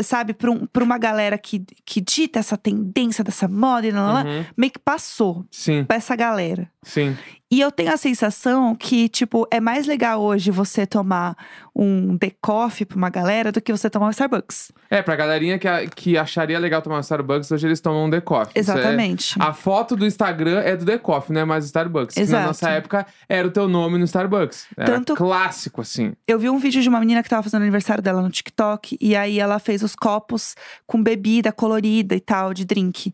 sabe, 0.01 0.33
pra, 0.33 0.51
um, 0.51 0.65
pra 0.67 0.83
uma 0.85 0.97
galera 0.97 1.37
que, 1.37 1.65
que 1.85 2.01
dita 2.01 2.39
essa 2.39 2.57
tendência 2.57 3.23
dessa 3.23 3.47
moda 3.49 3.87
e 3.87 3.91
lá, 3.91 4.25
Uhum. 4.25 4.45
meio 4.57 4.73
que 4.73 4.79
passou 4.79 5.45
Sim. 5.51 5.85
pra 5.85 5.97
essa 5.97 6.15
galera. 6.17 6.71
Sim. 6.83 7.17
E 7.53 7.61
eu 7.61 7.71
tenho 7.71 7.93
a 7.93 7.99
sensação 7.99 8.75
que, 8.75 9.11
tipo, 9.11 9.47
é 9.51 9.61
mais 9.61 9.87
legal 9.87 10.23
hoje 10.23 10.51
você 10.51 10.87
tomar 10.87 11.37
um 11.77 12.17
decoff 12.17 12.83
pra 12.87 12.97
uma 12.97 13.11
galera 13.11 13.53
do 13.53 13.61
que 13.61 13.71
você 13.71 13.91
tomar 13.91 14.07
um 14.07 14.11
Starbucks. 14.11 14.73
É, 14.91 15.03
pra 15.03 15.15
galerinha 15.15 15.59
que, 15.59 15.69
a- 15.69 15.87
que 15.87 16.17
acharia 16.17 16.59
legal 16.59 16.81
tomar 16.81 16.97
um 16.97 17.01
Starbucks, 17.01 17.51
hoje 17.51 17.67
eles 17.67 17.79
tomam 17.79 18.07
um 18.07 18.11
The 18.11 18.23
Coffee. 18.23 18.53
Isso 18.59 18.71
é- 18.71 18.75
Exatamente. 18.79 19.37
A 19.39 19.53
foto 19.53 19.95
do 19.95 20.07
Instagram 20.07 20.61
é 20.61 20.75
do 20.79 20.87
The 20.87 20.97
Coffee, 20.97 21.35
não 21.35 21.43
é 21.43 21.45
mais 21.45 21.65
do 21.65 21.67
Starbucks. 21.67 22.15
Que 22.15 22.21
Na 22.21 22.25
Exato. 22.25 22.47
nossa 22.47 22.71
época 22.71 23.07
era 23.29 23.47
o 23.47 23.51
teu 23.51 23.69
nome 23.69 23.99
no 23.99 24.05
Starbucks. 24.07 24.69
Era 24.75 24.87
Tanto- 24.95 25.15
clássico, 25.15 25.83
assim. 25.83 26.15
Eu 26.27 26.39
vi 26.39 26.49
um 26.49 26.59
vídeo 26.59 26.81
de 26.81 26.89
uma 26.89 27.01
menina 27.01 27.23
que 27.23 27.29
tava 27.29 27.43
fazendo 27.43 27.61
aniversário 27.61 28.03
dela 28.03 28.23
no 28.23 28.31
TikTok. 28.31 28.97
E 28.99 29.15
aí 29.15 29.39
ela 29.39 29.59
fez 29.59 29.83
os 29.83 29.95
copos 29.95 30.55
com 30.87 31.03
bebida 31.03 31.53
colorida 31.53 32.15
e 32.15 32.21
tal, 32.21 32.55
de 32.55 32.65
drink. 32.65 33.13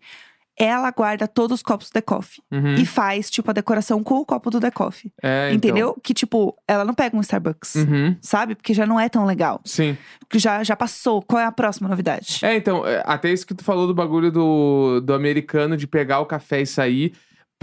Ela 0.59 0.91
guarda 0.91 1.29
todos 1.29 1.57
os 1.57 1.63
copos 1.63 1.89
do 1.89 1.93
The 1.93 2.01
Coffee. 2.01 2.43
Uhum. 2.51 2.75
E 2.75 2.85
faz, 2.85 3.31
tipo, 3.31 3.49
a 3.51 3.55
decoração 3.55 4.03
com 4.03 4.17
o 4.17 4.27
copo 4.27 4.51
do 4.51 4.61
The 4.61 4.71
Coffee. 4.71 5.13
É, 5.23 5.53
então. 5.53 5.57
Entendeu? 5.57 5.97
Que, 6.03 6.13
tipo, 6.13 6.57
ela 6.67 6.85
não 6.85 6.95
pega 6.95 7.17
um 7.17 7.21
Starbucks. 7.21 7.77
Uhum. 7.77 8.17
Sabe? 8.21 8.55
Porque 8.55 8.75
já 8.75 8.87
não 8.87 8.99
é 8.99 9.09
tão 9.09 9.25
legal. 9.25 9.61
Sim. 9.65 9.97
Porque 10.21 10.39
já, 10.39 10.65
já 10.65 10.75
passou. 10.75 11.23
Qual 11.23 11.41
é 11.41 11.45
a 11.45 11.53
próxima 11.53 11.89
novidade? 11.89 12.41
É, 12.43 12.57
então, 12.57 12.87
é, 12.87 13.03
até 13.07 13.33
isso 13.33 13.47
que 13.47 13.55
tu 13.55 13.63
falou 13.63 13.87
do 13.87 13.95
bagulho 13.95 14.33
do, 14.33 15.01
do 15.01 15.15
americano 15.15 15.77
de 15.77 15.87
pegar 15.87 16.21
o 16.21 16.27
café 16.27 16.63
e 16.63 16.67
sair. 16.67 17.13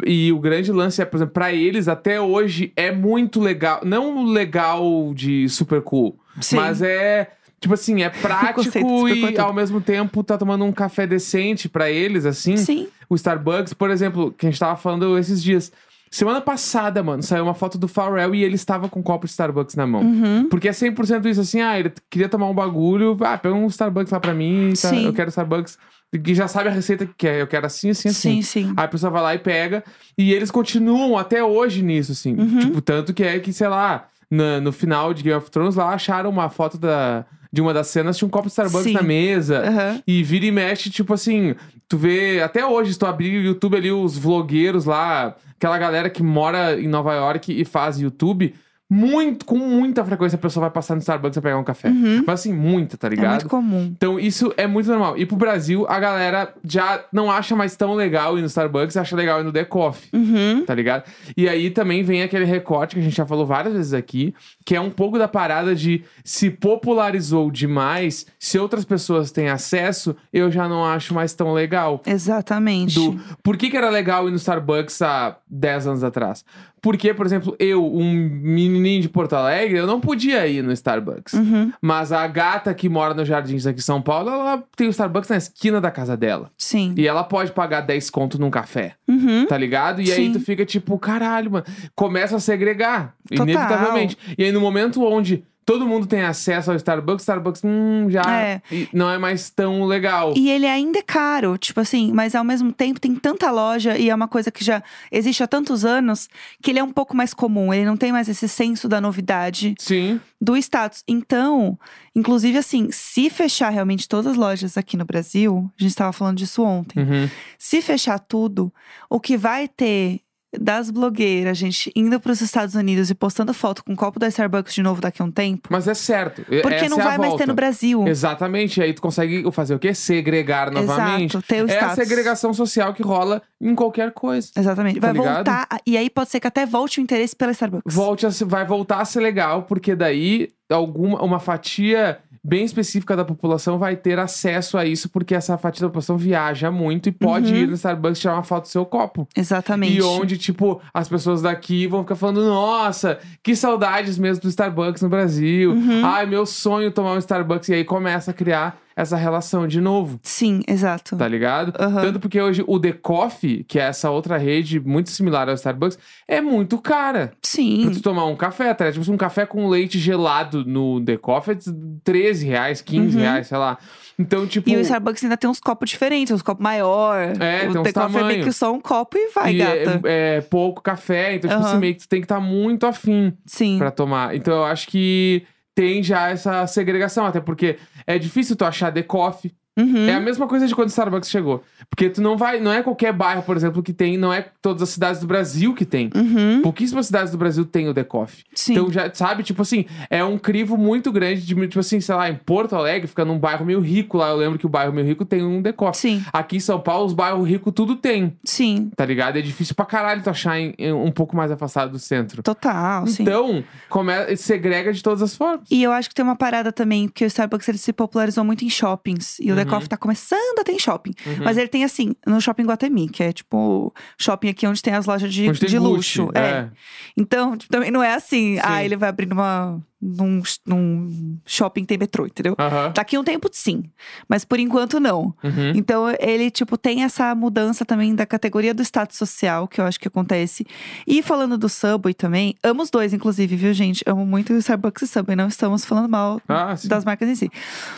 E 0.05 0.31
o 0.33 0.39
grande 0.39 0.71
lance 0.71 1.01
é, 1.01 1.05
por 1.05 1.17
exemplo, 1.17 1.33
pra 1.33 1.53
eles, 1.53 1.87
até 1.87 2.19
hoje, 2.19 2.73
é 2.75 2.91
muito 2.91 3.39
legal. 3.39 3.79
Não 3.83 4.25
legal 4.25 5.13
de 5.13 5.47
super 5.47 5.81
cool, 5.81 6.19
Sim. 6.41 6.57
mas 6.57 6.81
é. 6.81 7.31
Tipo 7.65 7.73
assim, 7.73 8.03
é 8.03 8.09
prático 8.21 8.77
é 8.77 9.15
e 9.33 9.39
ao 9.39 9.51
mesmo 9.51 9.81
tempo 9.81 10.23
tá 10.23 10.37
tomando 10.37 10.63
um 10.63 10.71
café 10.71 11.07
decente 11.07 11.67
pra 11.67 11.89
eles, 11.89 12.23
assim. 12.23 12.55
Sim. 12.57 12.87
O 13.09 13.15
Starbucks, 13.15 13.73
por 13.73 13.89
exemplo, 13.89 14.31
que 14.31 14.45
a 14.45 14.51
gente 14.51 14.59
tava 14.59 14.75
falando 14.77 15.17
esses 15.17 15.41
dias. 15.41 15.71
Semana 16.11 16.39
passada, 16.39 17.01
mano, 17.01 17.23
saiu 17.23 17.43
uma 17.43 17.55
foto 17.55 17.79
do 17.79 17.87
Pharrell 17.87 18.35
e 18.35 18.43
ele 18.43 18.53
estava 18.53 18.87
com 18.87 18.99
um 18.99 19.03
copo 19.03 19.25
de 19.25 19.31
Starbucks 19.31 19.75
na 19.75 19.87
mão. 19.87 20.03
Uhum. 20.03 20.47
Porque 20.47 20.67
é 20.67 20.71
100% 20.71 21.25
isso, 21.25 21.41
assim, 21.41 21.59
ah, 21.59 21.79
ele 21.79 21.91
queria 22.07 22.29
tomar 22.29 22.47
um 22.47 22.53
bagulho, 22.53 23.17
ah, 23.21 23.35
pega 23.37 23.55
um 23.55 23.65
Starbucks 23.65 24.11
lá 24.11 24.19
pra 24.19 24.33
mim, 24.33 24.69
tá, 24.79 24.89
Sim. 24.89 25.05
eu 25.07 25.13
quero 25.13 25.29
Starbucks. 25.29 25.77
que 26.23 26.35
já 26.35 26.47
sabe 26.47 26.69
a 26.69 26.71
receita 26.71 27.05
que 27.07 27.13
quer. 27.17 27.41
Eu 27.41 27.47
quero 27.47 27.65
assim, 27.65 27.89
assim, 27.89 28.09
assim. 28.09 28.41
Sim, 28.41 28.67
sim. 28.67 28.73
Aí 28.77 28.85
a 28.85 28.87
pessoa 28.87 29.09
vai 29.11 29.21
lá 29.23 29.33
e 29.35 29.39
pega. 29.39 29.83
E 30.15 30.31
eles 30.31 30.51
continuam 30.51 31.17
até 31.17 31.43
hoje 31.43 31.81
nisso, 31.81 32.11
assim. 32.11 32.35
Uhum. 32.35 32.59
Tipo, 32.59 32.79
tanto 32.81 33.11
que 33.11 33.23
é 33.23 33.39
que, 33.39 33.51
sei 33.51 33.67
lá, 33.67 34.05
na- 34.31 34.61
no 34.61 34.71
final 34.71 35.13
de 35.13 35.21
Game 35.23 35.35
of 35.37 35.51
Thrones 35.51 35.75
lá 35.75 35.89
acharam 35.89 36.29
uma 36.29 36.49
foto 36.49 36.77
da, 36.77 37.25
de 37.55 37.61
uma 37.61 37.73
das 37.73 37.87
cenas, 37.87 38.17
tinha 38.17 38.27
um 38.27 38.29
copo 38.29 38.47
de 38.47 38.51
Starbucks 38.51 38.83
Sim. 38.83 38.91
na 38.91 39.01
mesa. 39.01 39.59
Aham. 39.65 40.03
E 40.05 40.21
vira 40.21 40.45
e 40.45 40.51
mexe, 40.51 40.89
tipo 40.89 41.13
assim, 41.13 41.55
tu 41.87 41.97
vê, 41.97 42.41
até 42.41 42.65
hoje, 42.65 42.91
se 42.91 42.99
tu 42.99 43.05
abrir 43.05 43.37
o 43.37 43.45
YouTube 43.45 43.77
ali, 43.77 43.89
os 43.89 44.17
vlogueiros 44.17 44.83
lá, 44.83 45.37
aquela 45.55 45.77
galera 45.77 46.09
que 46.09 46.21
mora 46.21 46.77
em 46.77 46.87
Nova 46.87 47.13
York 47.13 47.57
e 47.57 47.63
faz 47.63 47.97
YouTube, 47.97 48.53
muito, 48.89 49.45
com 49.45 49.57
muita 49.57 50.05
frequência 50.05 50.35
a 50.35 50.39
pessoa 50.39 50.61
vai 50.65 50.71
passar 50.71 50.93
no 50.95 50.99
Starbucks 51.01 51.33
pra 51.39 51.49
pegar 51.49 51.57
um 51.59 51.63
café. 51.63 51.89
Uhum. 51.89 52.23
Mas 52.25 52.41
assim, 52.41 52.53
muita, 52.53 52.97
tá 52.97 53.07
É 53.07 53.09
ligado? 53.09 53.31
muito 53.31 53.49
comum. 53.49 53.91
Então, 53.95 54.19
isso 54.19 54.53
é 54.57 54.67
muito 54.67 54.87
normal. 54.89 55.17
E 55.17 55.25
pro 55.25 55.35
Brasil, 55.35 55.85
a 55.89 55.99
galera 55.99 56.53
já 56.63 57.03
não 57.11 57.31
acha 57.31 57.55
mais 57.55 57.75
tão 57.75 57.93
legal 57.95 58.37
ir 58.37 58.41
no 58.41 58.47
Starbucks, 58.47 58.95
acha 58.95 59.15
legal 59.15 59.41
ir 59.41 59.43
no 59.43 59.51
The 59.51 59.65
Coffee, 59.65 60.09
Uhum. 60.13 60.63
tá 60.65 60.75
ligado? 60.75 61.03
E 61.35 61.49
aí 61.49 61.69
também 61.71 62.03
vem 62.03 62.21
aquele 62.21 62.45
recorte 62.45 62.95
que 62.95 63.01
a 63.01 63.03
gente 63.03 63.15
já 63.15 63.25
falou 63.25 63.45
várias 63.45 63.73
vezes 63.73 63.93
aqui, 63.93 64.33
que 64.65 64.75
é 64.75 64.81
um 64.81 64.91
pouco 64.91 65.17
da 65.17 65.27
parada 65.27 65.75
de 65.75 66.03
se 66.23 66.49
popularizou 66.51 67.49
demais, 67.49 68.25
se 68.39 68.59
outras 68.59 68.85
pessoas 68.85 69.31
têm 69.31 69.49
acesso, 69.49 70.15
eu 70.31 70.51
já 70.51 70.69
não 70.69 70.85
acho 70.85 71.13
mais 71.13 71.33
tão 71.33 71.53
legal. 71.53 72.01
Exatamente. 72.05 72.93
Do, 72.95 73.19
por 73.41 73.57
que, 73.57 73.69
que 73.69 73.77
era 73.77 73.89
legal 73.89 74.27
ir 74.27 74.31
no 74.31 74.37
Starbucks 74.37 75.01
há 75.01 75.37
10 75.49 75.87
anos 75.87 76.03
atrás? 76.03 76.45
Porque, 76.85 77.15
por 77.15 77.25
exemplo, 77.25 77.55
eu, 77.57 77.83
um 77.83 78.13
menininho 78.13 79.01
de 79.01 79.09
Porto 79.09 79.33
Alegre, 79.33 79.75
eu 79.75 79.87
não 79.87 79.99
podia 79.99 80.45
ir 80.45 80.61
no 80.61 80.71
Starbucks. 80.71 81.33
Uhum. 81.33 81.73
Mas 81.81 82.11
a 82.11 82.27
gata 82.27 82.71
que 82.75 82.87
mora 82.87 83.15
nos 83.15 83.27
jardins 83.27 83.65
aqui 83.65 83.79
em 83.79 83.81
São 83.81 83.99
Paulo, 83.99 84.29
ela 84.29 84.63
tem 84.75 84.85
o 84.85 84.91
Starbucks 84.91 85.27
na 85.31 85.37
esquina 85.37 85.81
da 85.81 85.89
casa 85.89 86.15
dela. 86.15 86.51
Sim. 86.55 86.93
E 86.95 87.07
ela 87.07 87.23
pode 87.23 87.51
pagar 87.53 87.81
10 87.81 88.11
conto 88.11 88.39
num 88.39 88.51
café, 88.51 88.93
Uhum. 89.07 89.47
tá 89.47 89.57
ligado? 89.57 89.99
E 89.99 90.11
aí 90.11 90.27
Sim. 90.27 90.33
tu 90.33 90.39
fica 90.39 90.63
tipo, 90.63 90.99
caralho, 90.99 91.49
mano. 91.49 91.65
Começa 91.95 92.35
a 92.35 92.39
segregar, 92.39 93.15
Total. 93.29 93.47
inevitavelmente. 93.49 94.15
E 94.37 94.43
aí 94.43 94.51
no 94.51 94.61
momento 94.61 95.03
onde 95.03 95.43
todo 95.65 95.87
mundo 95.87 96.05
tem 96.05 96.21
acesso 96.21 96.69
ao 96.69 96.77
Starbucks, 96.77 97.23
Starbucks, 97.23 97.61
hum, 97.63 98.07
já 98.09 98.21
É. 98.29 98.61
não 98.93 99.09
é 99.09 99.17
mais 99.17 99.49
tão 99.49 99.83
legal. 99.85 100.33
E 100.37 100.49
ele 100.49 100.67
ainda 100.67 100.99
é 100.99 101.01
caro, 101.01 101.57
tipo 101.57 101.79
assim, 101.79 102.11
mas 102.13 102.35
ao 102.35 102.43
mesmo 102.43 102.71
tempo 102.71 102.99
tem 102.99 103.15
tanta 103.15 103.49
loja 103.49 103.97
e 103.97 104.09
é 104.09 104.15
uma 104.15 104.27
coisa 104.27 104.51
que 104.51 104.63
já 104.63 104.83
existe 105.11 105.41
há 105.41 105.47
tantos 105.47 105.83
anos 105.83 106.29
que 106.61 106.71
ele 106.71 106.79
é 106.79 106.83
um 106.83 106.91
pouco 106.91 107.15
mais 107.17 107.33
comum. 107.33 107.73
Ele 107.73 107.85
não 107.85 107.97
tem 107.97 108.11
mais 108.11 108.29
esse 108.29 108.47
senso 108.47 108.87
da 108.87 109.01
novidade 109.01 109.75
Sim. 109.79 110.19
do 110.39 110.55
status. 110.55 111.03
Então, 111.07 111.77
inclusive 112.15 112.57
assim, 112.57 112.89
se 112.91 113.29
fechar 113.29 113.69
realmente 113.69 114.07
todas 114.07 114.33
as 114.33 114.37
lojas 114.37 114.77
aqui 114.77 114.95
no 114.95 115.05
Brasil, 115.05 115.71
a 115.79 115.81
gente 115.81 115.91
estava 115.91 116.13
falando 116.13 116.37
disso 116.37 116.63
ontem. 116.63 116.99
Uhum. 116.99 117.29
Se 117.57 117.81
fechar 117.81 118.19
tudo, 118.19 118.71
o 119.09 119.19
que 119.19 119.35
vai 119.35 119.67
ter 119.67 120.19
das 120.59 120.89
blogueiras, 120.89 121.57
gente, 121.57 121.91
indo 121.95 122.19
para 122.19 122.31
os 122.31 122.41
Estados 122.41 122.75
Unidos 122.75 123.09
e 123.09 123.15
postando 123.15 123.53
foto 123.53 123.83
com 123.83 123.93
um 123.93 123.95
copo 123.95 124.19
da 124.19 124.27
Starbucks 124.27 124.73
de 124.73 124.81
novo 124.81 125.01
daqui 125.01 125.21
a 125.21 125.25
um 125.25 125.31
tempo, 125.31 125.69
Mas 125.71 125.87
é 125.87 125.93
certo. 125.93 126.43
porque 126.61 126.75
Essa 126.75 126.89
não 126.89 126.99
é 126.99 127.03
vai 127.03 127.17
mais 127.17 127.33
ter 127.35 127.47
no 127.47 127.53
Brasil. 127.53 128.07
Exatamente. 128.07 128.79
E 128.79 128.83
aí 128.83 128.93
tu 128.93 129.01
consegue 129.01 129.43
fazer 129.51 129.75
o 129.75 129.79
quê? 129.79 129.93
Segregar 129.93 130.71
novamente. 130.71 131.31
Exato, 131.37 131.47
ter 131.47 131.63
o 131.63 131.69
É 131.69 131.79
a 131.79 131.95
segregação 131.95 132.53
social 132.53 132.93
que 132.93 133.03
rola 133.03 133.41
em 133.61 133.73
qualquer 133.75 134.11
coisa. 134.11 134.49
Exatamente. 134.55 134.99
Tá 134.99 135.07
Vai 135.07 135.13
ligado? 135.13 135.35
voltar. 135.35 135.67
E 135.85 135.97
aí 135.97 136.09
pode 136.09 136.29
ser 136.29 136.39
que 136.39 136.47
até 136.47 136.65
volte 136.65 136.99
o 136.99 137.01
interesse 137.01 137.35
pela 137.35 137.51
Starbucks. 137.51 137.93
Volte 137.93 138.25
a 138.25 138.29
vai 138.45 138.65
voltar 138.65 138.99
a 139.01 139.05
ser 139.05 139.19
legal, 139.21 139.63
porque 139.63 139.95
daí 139.95 140.49
alguma, 140.69 141.21
uma 141.21 141.39
fatia 141.39 142.19
bem 142.47 142.63
específica 142.63 143.15
da 143.15 143.25
população 143.25 143.79
vai 143.79 143.95
ter 143.95 144.19
acesso 144.19 144.77
a 144.77 144.85
isso, 144.85 145.09
porque 145.09 145.33
essa 145.33 145.57
fatia 145.57 145.81
da 145.81 145.87
população 145.87 146.15
viaja 146.17 146.69
muito 146.69 147.09
e 147.09 147.11
pode 147.11 147.51
Uhum. 147.51 147.57
ir 147.59 147.67
no 147.67 147.73
Starbucks 147.73 148.19
tirar 148.19 148.33
uma 148.35 148.43
foto 148.43 148.63
do 148.63 148.67
seu 148.69 148.85
copo. 148.85 149.27
Exatamente. 149.35 149.97
E 149.97 150.01
onde, 150.03 150.37
tipo, 150.37 150.79
as 150.93 151.09
pessoas 151.09 151.41
daqui 151.41 151.87
vão 151.87 152.01
ficar 152.03 152.15
falando: 152.15 152.45
nossa, 152.45 153.17
que 153.41 153.55
saudades 153.55 154.17
mesmo 154.19 154.43
do 154.43 154.49
Starbucks 154.49 155.01
no 155.01 155.09
Brasil. 155.09 155.71
Uhum. 155.71 156.05
Ai, 156.05 156.25
meu 156.27 156.45
sonho 156.45 156.91
tomar 156.91 157.13
um 157.13 157.17
Starbucks. 157.17 157.69
E 157.69 157.73
aí 157.73 157.83
começa 157.83 158.29
a 158.31 158.33
criar 158.33 158.77
essa 158.95 159.17
relação 159.17 159.67
de 159.67 159.81
novo. 159.81 160.19
Sim, 160.23 160.61
exato. 160.67 161.17
Tá 161.17 161.27
ligado? 161.27 161.73
Aham. 161.77 162.01
Tanto 162.01 162.19
porque 162.19 162.41
hoje 162.41 162.63
o 162.65 162.79
The 162.79 162.93
Coffee, 162.93 163.63
que 163.65 163.77
é 163.79 163.83
essa 163.83 164.09
outra 164.09 164.37
rede 164.37 164.79
muito 164.79 165.09
similar 165.09 165.49
ao 165.49 165.55
Starbucks, 165.55 165.99
é 166.27 166.39
muito 166.39 166.77
cara. 166.77 167.27
Pra 167.27 167.35
Sim. 167.43 167.89
tu 167.91 168.01
tomar 168.01 168.25
um 168.25 168.35
café, 168.35 168.73
tá? 168.73 168.91
Tipo, 168.91 169.11
um 169.11 169.17
café 169.17 169.45
com 169.45 169.67
leite 169.67 169.99
gelado 169.99 170.63
no 170.65 171.03
The 171.03 171.17
Coffee 171.17 171.55
é 171.55 171.57
13 172.03 172.45
reais, 172.45 172.81
15 172.81 173.15
Uhum. 173.17 173.21
reais, 173.21 173.47
sei 173.47 173.57
lá. 173.57 173.77
Então, 174.17 174.47
tipo. 174.47 174.69
E 174.69 174.77
o 174.77 174.79
Starbucks 174.79 175.23
ainda 175.23 175.35
tem 175.35 175.49
uns 175.49 175.59
copos 175.59 175.89
diferentes, 175.89 176.33
uns 176.33 176.41
copos 176.41 176.63
maior. 176.63 177.17
É, 177.39 177.67
o 177.67 177.71
tem 177.73 177.81
uns 177.81 177.83
The 177.83 177.91
Coffee 177.93 178.21
é 178.21 178.23
meio 178.23 178.43
que 178.45 178.51
só 178.53 178.71
um 178.71 178.79
copo 178.79 179.17
e 179.17 179.29
vai, 179.31 179.53
e 179.53 179.57
gata. 179.57 180.01
é, 180.05 180.37
é 180.37 180.41
pouco 180.41 180.81
café, 180.81 181.35
então, 181.35 181.49
tipo 181.49 181.61
Aham. 181.61 181.69
assim, 181.71 181.79
meio 181.79 181.95
que 181.95 182.01
tu 182.01 182.07
tem 182.07 182.21
que 182.21 182.25
estar 182.25 182.39
muito 182.39 182.85
afim 182.87 183.33
Sim. 183.45 183.77
pra 183.77 183.91
tomar. 183.91 184.33
Então, 184.35 184.53
eu 184.53 184.63
acho 184.63 184.87
que 184.87 185.43
tem 185.75 186.01
já 186.01 186.29
essa 186.29 186.65
segregação, 186.65 187.25
até 187.25 187.41
porque 187.41 187.77
é 188.07 188.17
difícil 188.17 188.55
tu 188.55 188.63
achar 188.63 188.91
The 188.91 189.03
Coffee. 189.03 189.53
Uhum. 189.77 190.07
É 190.07 190.13
a 190.13 190.19
mesma 190.19 190.47
coisa 190.47 190.67
de 190.67 190.73
quando 190.73 190.87
o 190.87 190.91
Starbucks 190.91 191.29
chegou. 191.29 191.63
Porque 191.89 192.09
tu 192.09 192.21
não 192.21 192.37
vai, 192.37 192.59
não 192.59 192.71
é 192.71 192.81
qualquer 192.81 193.11
bairro, 193.11 193.43
por 193.43 193.57
exemplo, 193.57 193.83
que 193.83 193.91
tem, 193.91 194.17
não 194.17 194.31
é 194.31 194.47
todas 194.61 194.81
as 194.81 194.89
cidades 194.89 195.19
do 195.19 195.27
Brasil 195.27 195.73
que 195.73 195.83
tem. 195.85 196.09
Uhum. 196.15 196.61
Pouquíssimas 196.61 197.07
cidades 197.07 197.31
do 197.31 197.37
Brasil 197.37 197.65
têm 197.65 197.89
o 197.89 197.93
The 197.93 198.03
Coffee. 198.03 198.45
Sim. 198.53 198.73
Então, 198.73 198.91
já 198.91 199.13
sabe, 199.13 199.43
tipo 199.43 199.61
assim, 199.61 199.85
é 200.09 200.23
um 200.23 200.37
crivo 200.37 200.77
muito 200.77 201.11
grande 201.11 201.41
de, 201.41 201.53
tipo 201.53 201.79
assim, 201.79 201.99
sei 201.99 202.15
lá, 202.15 202.29
em 202.29 202.35
Porto 202.35 202.75
Alegre, 202.75 203.07
fica 203.07 203.25
num 203.25 203.37
bairro 203.37 203.65
meio 203.65 203.81
rico 203.81 204.17
lá. 204.17 204.29
Eu 204.29 204.37
lembro 204.37 204.57
que 204.57 204.65
o 204.65 204.69
bairro 204.69 204.93
meio 204.93 205.05
rico 205.05 205.25
tem 205.25 205.43
um 205.43 205.61
The 205.61 205.73
Coffee. 205.73 206.19
Sim. 206.19 206.25
Aqui 206.31 206.57
em 206.57 206.61
São 206.61 206.79
Paulo, 206.79 207.05
os 207.05 207.13
bairros 207.13 207.47
ricos 207.47 207.73
tudo 207.75 207.95
tem, 207.95 208.37
Sim. 208.43 208.89
tá 208.95 209.05
ligado? 209.05 209.37
É 209.37 209.41
difícil 209.41 209.75
pra 209.75 209.85
caralho 209.85 210.23
tu 210.23 210.29
achar 210.29 210.57
em, 210.57 210.73
em 210.77 210.93
um 210.93 211.11
pouco 211.11 211.35
mais 211.35 211.51
afastado 211.51 211.91
do 211.91 211.99
centro. 211.99 212.41
Total, 212.41 213.05
sim. 213.07 213.23
Então, 213.23 213.63
come, 213.89 214.13
segrega 214.37 214.93
de 214.93 215.03
todas 215.03 215.21
as 215.21 215.35
formas. 215.35 215.67
E 215.69 215.83
eu 215.83 215.91
acho 215.91 216.07
que 216.07 216.15
tem 216.15 216.23
uma 216.23 216.35
parada 216.35 216.71
também, 216.71 217.07
porque 217.07 217.25
o 217.25 217.27
Starbucks 217.27 217.67
ele 217.67 217.77
se 217.77 217.91
popularizou 217.91 218.43
muito 218.43 218.63
em 218.63 218.69
shoppings. 218.69 219.37
E 219.39 219.51
o 219.51 219.55
The 219.55 219.64
Uhum. 219.64 219.64
Coffee 219.65 219.89
tá 219.89 219.97
começando 219.97 220.59
a 220.59 220.63
ter 220.63 220.71
em 220.71 220.79
shopping. 220.79 221.13
Uhum. 221.25 221.43
Mas 221.43 221.57
ele 221.57 221.67
tem 221.67 221.83
assim, 221.83 222.15
no 222.25 222.39
shopping 222.41 222.63
Guatemi, 222.63 223.09
que 223.09 223.23
é 223.23 223.31
tipo 223.31 223.93
shopping 224.17 224.49
aqui 224.49 224.67
onde 224.67 224.81
tem 224.81 224.93
as 224.93 225.05
lojas 225.05 225.33
de, 225.33 225.51
de 225.51 225.79
luxo. 225.79 226.29
É. 226.33 226.69
Então, 227.17 227.57
tipo, 227.57 227.71
também 227.71 227.91
não 227.91 228.03
é 228.03 228.13
assim, 228.13 228.55
Sim. 228.55 228.61
ah, 228.63 228.83
ele 228.83 228.95
vai 228.95 229.09
abrir 229.09 229.27
numa, 229.27 229.81
num, 230.05 230.41
num 230.65 231.37
shopping 231.45 231.85
tem 231.85 231.97
metrô, 231.97 232.25
entendeu? 232.25 232.55
Aham. 232.59 232.91
Daqui 232.95 233.15
a 233.15 233.19
um 233.19 233.23
tempo, 233.23 233.49
sim. 233.51 233.83
Mas 234.29 234.45
por 234.45 234.59
enquanto, 234.59 234.99
não. 234.99 235.33
Uhum. 235.43 235.71
Então, 235.75 236.05
ele, 236.19 236.51
tipo, 236.51 236.77
tem 236.77 237.03
essa 237.03 237.33
mudança 237.33 237.83
também 237.85 238.13
da 238.13 238.25
categoria 238.25 238.73
do 238.73 238.81
status 238.83 239.17
social, 239.17 239.67
que 239.67 239.81
eu 239.81 239.85
acho 239.85 239.99
que 239.99 240.07
acontece. 240.07 240.65
E 241.07 241.21
falando 241.23 241.57
do 241.57 241.67
Subway 241.69 242.13
também, 242.13 242.55
amo 242.63 242.83
os 242.83 242.89
dois, 242.89 243.13
inclusive, 243.13 243.55
viu, 243.55 243.73
gente? 243.73 244.03
Amo 244.05 244.25
muito 244.25 244.53
o 244.53 244.57
Starbucks 244.57 245.03
e 245.03 245.07
Subway, 245.07 245.35
não 245.35 245.47
estamos 245.47 245.83
falando 245.85 246.09
mal 246.09 246.41
Ah, 246.47 246.75
das 246.85 247.03
marcas 247.03 247.27
em 247.29 247.35
si. 247.35 247.49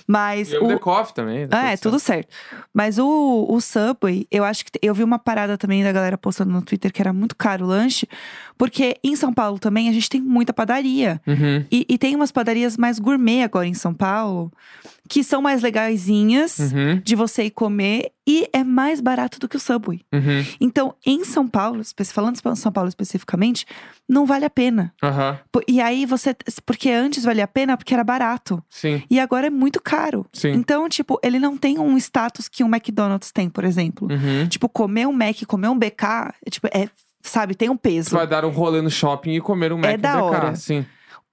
Mas 0.07 0.51
E 0.51 0.57
o 0.57 0.65
o, 0.65 0.67
The 0.67 0.77
Coffee 0.79 1.13
também. 1.13 1.47
ah, 1.51 1.71
é, 1.71 1.77
tudo 1.77 1.99
certo. 1.99 2.29
Mas 2.73 2.97
o, 2.97 3.45
o 3.49 3.59
Subway, 3.59 4.27
eu 4.31 4.43
acho 4.43 4.63
que. 4.65 4.71
Eu 4.81 4.93
vi 4.93 5.03
uma 5.03 5.19
parada 5.19 5.57
também 5.57 5.83
da 5.83 5.91
galera 5.91 6.17
postando 6.17 6.51
no 6.51 6.61
Twitter 6.61 6.91
que 6.93 7.01
era 7.01 7.11
muito 7.11 7.35
caro 7.35 7.65
o 7.65 7.67
lanche, 7.67 8.07
porque 8.57 8.97
em 9.03 9.15
São 9.15 9.33
Paulo 9.33 9.59
também 9.59 9.89
a 9.89 9.91
gente 9.91 10.09
tem 10.09 10.21
muita 10.21 10.53
padaria. 10.53 11.21
Uhum. 11.27 11.65
E, 11.71 11.85
e 11.89 11.96
tem 11.97 12.15
umas 12.15 12.31
padarias 12.31 12.77
mais 12.77 12.99
gourmet 12.99 13.43
agora 13.43 13.65
em 13.67 13.73
São 13.73 13.93
Paulo, 13.93 14.51
que 15.09 15.23
são 15.23 15.41
mais 15.41 15.61
legaisinhas 15.61 16.57
Uhum. 16.59 17.01
de 17.03 17.15
você 17.15 17.43
ir 17.45 17.51
comer 17.51 18.11
e 18.27 18.47
é 18.51 18.63
mais 18.63 18.99
barato 18.99 19.39
do 19.39 19.47
que 19.47 19.55
o 19.55 19.59
Subway. 19.59 20.01
Uhum. 20.13 20.45
Então, 20.59 20.93
em 21.05 21.23
São 21.23 21.47
Paulo, 21.47 21.81
falando 22.11 22.35
de 22.35 22.59
São 22.59 22.71
Paulo 22.71 22.89
especificamente, 22.89 23.65
não 24.07 24.25
vale 24.25 24.43
a 24.45 24.49
pena. 24.49 24.93
Po- 25.51 25.61
E 25.67 25.79
aí 25.81 26.05
você. 26.05 26.35
Porque 26.65 26.89
antes 26.89 27.23
valia 27.23 27.45
a 27.45 27.47
pena 27.47 27.77
porque 27.77 27.93
era 27.93 28.03
barato. 28.03 28.61
Sim. 28.69 29.01
E 29.09 29.19
agora 29.19 29.47
é 29.47 29.49
muito 29.49 29.81
caro. 29.81 30.25
Sim. 30.33 30.51
Então, 30.51 30.87
tipo, 30.89 31.17
ele 31.23 31.39
não 31.39 31.55
tem 31.57 31.79
um 31.79 31.97
status 31.97 32.47
que 32.49 32.63
um 32.63 32.67
McDonald's 32.67 33.31
tem, 33.31 33.49
por 33.49 33.63
exemplo. 33.63 34.07
Uhum. 34.11 34.47
Tipo, 34.47 34.67
comer 34.67 35.07
um 35.07 35.13
Mac, 35.13 35.37
comer 35.47 35.69
um 35.69 35.77
BK, 35.79 36.33
é, 36.45 36.49
tipo, 36.49 36.67
é, 36.67 36.89
sabe, 37.21 37.55
tem 37.55 37.69
um 37.69 37.77
peso. 37.77 38.09
Tu 38.09 38.15
vai 38.15 38.27
dar 38.27 38.43
um 38.43 38.49
rolê 38.49 38.81
no 38.81 38.89
shopping 38.89 39.31
e 39.35 39.41
comer 39.41 39.71
um 39.71 39.77
Mac 39.77 39.91
É 39.91 39.97
da 39.97 40.15
BK, 40.15 40.21
hora. 40.23 40.55
Sim. 40.55 40.85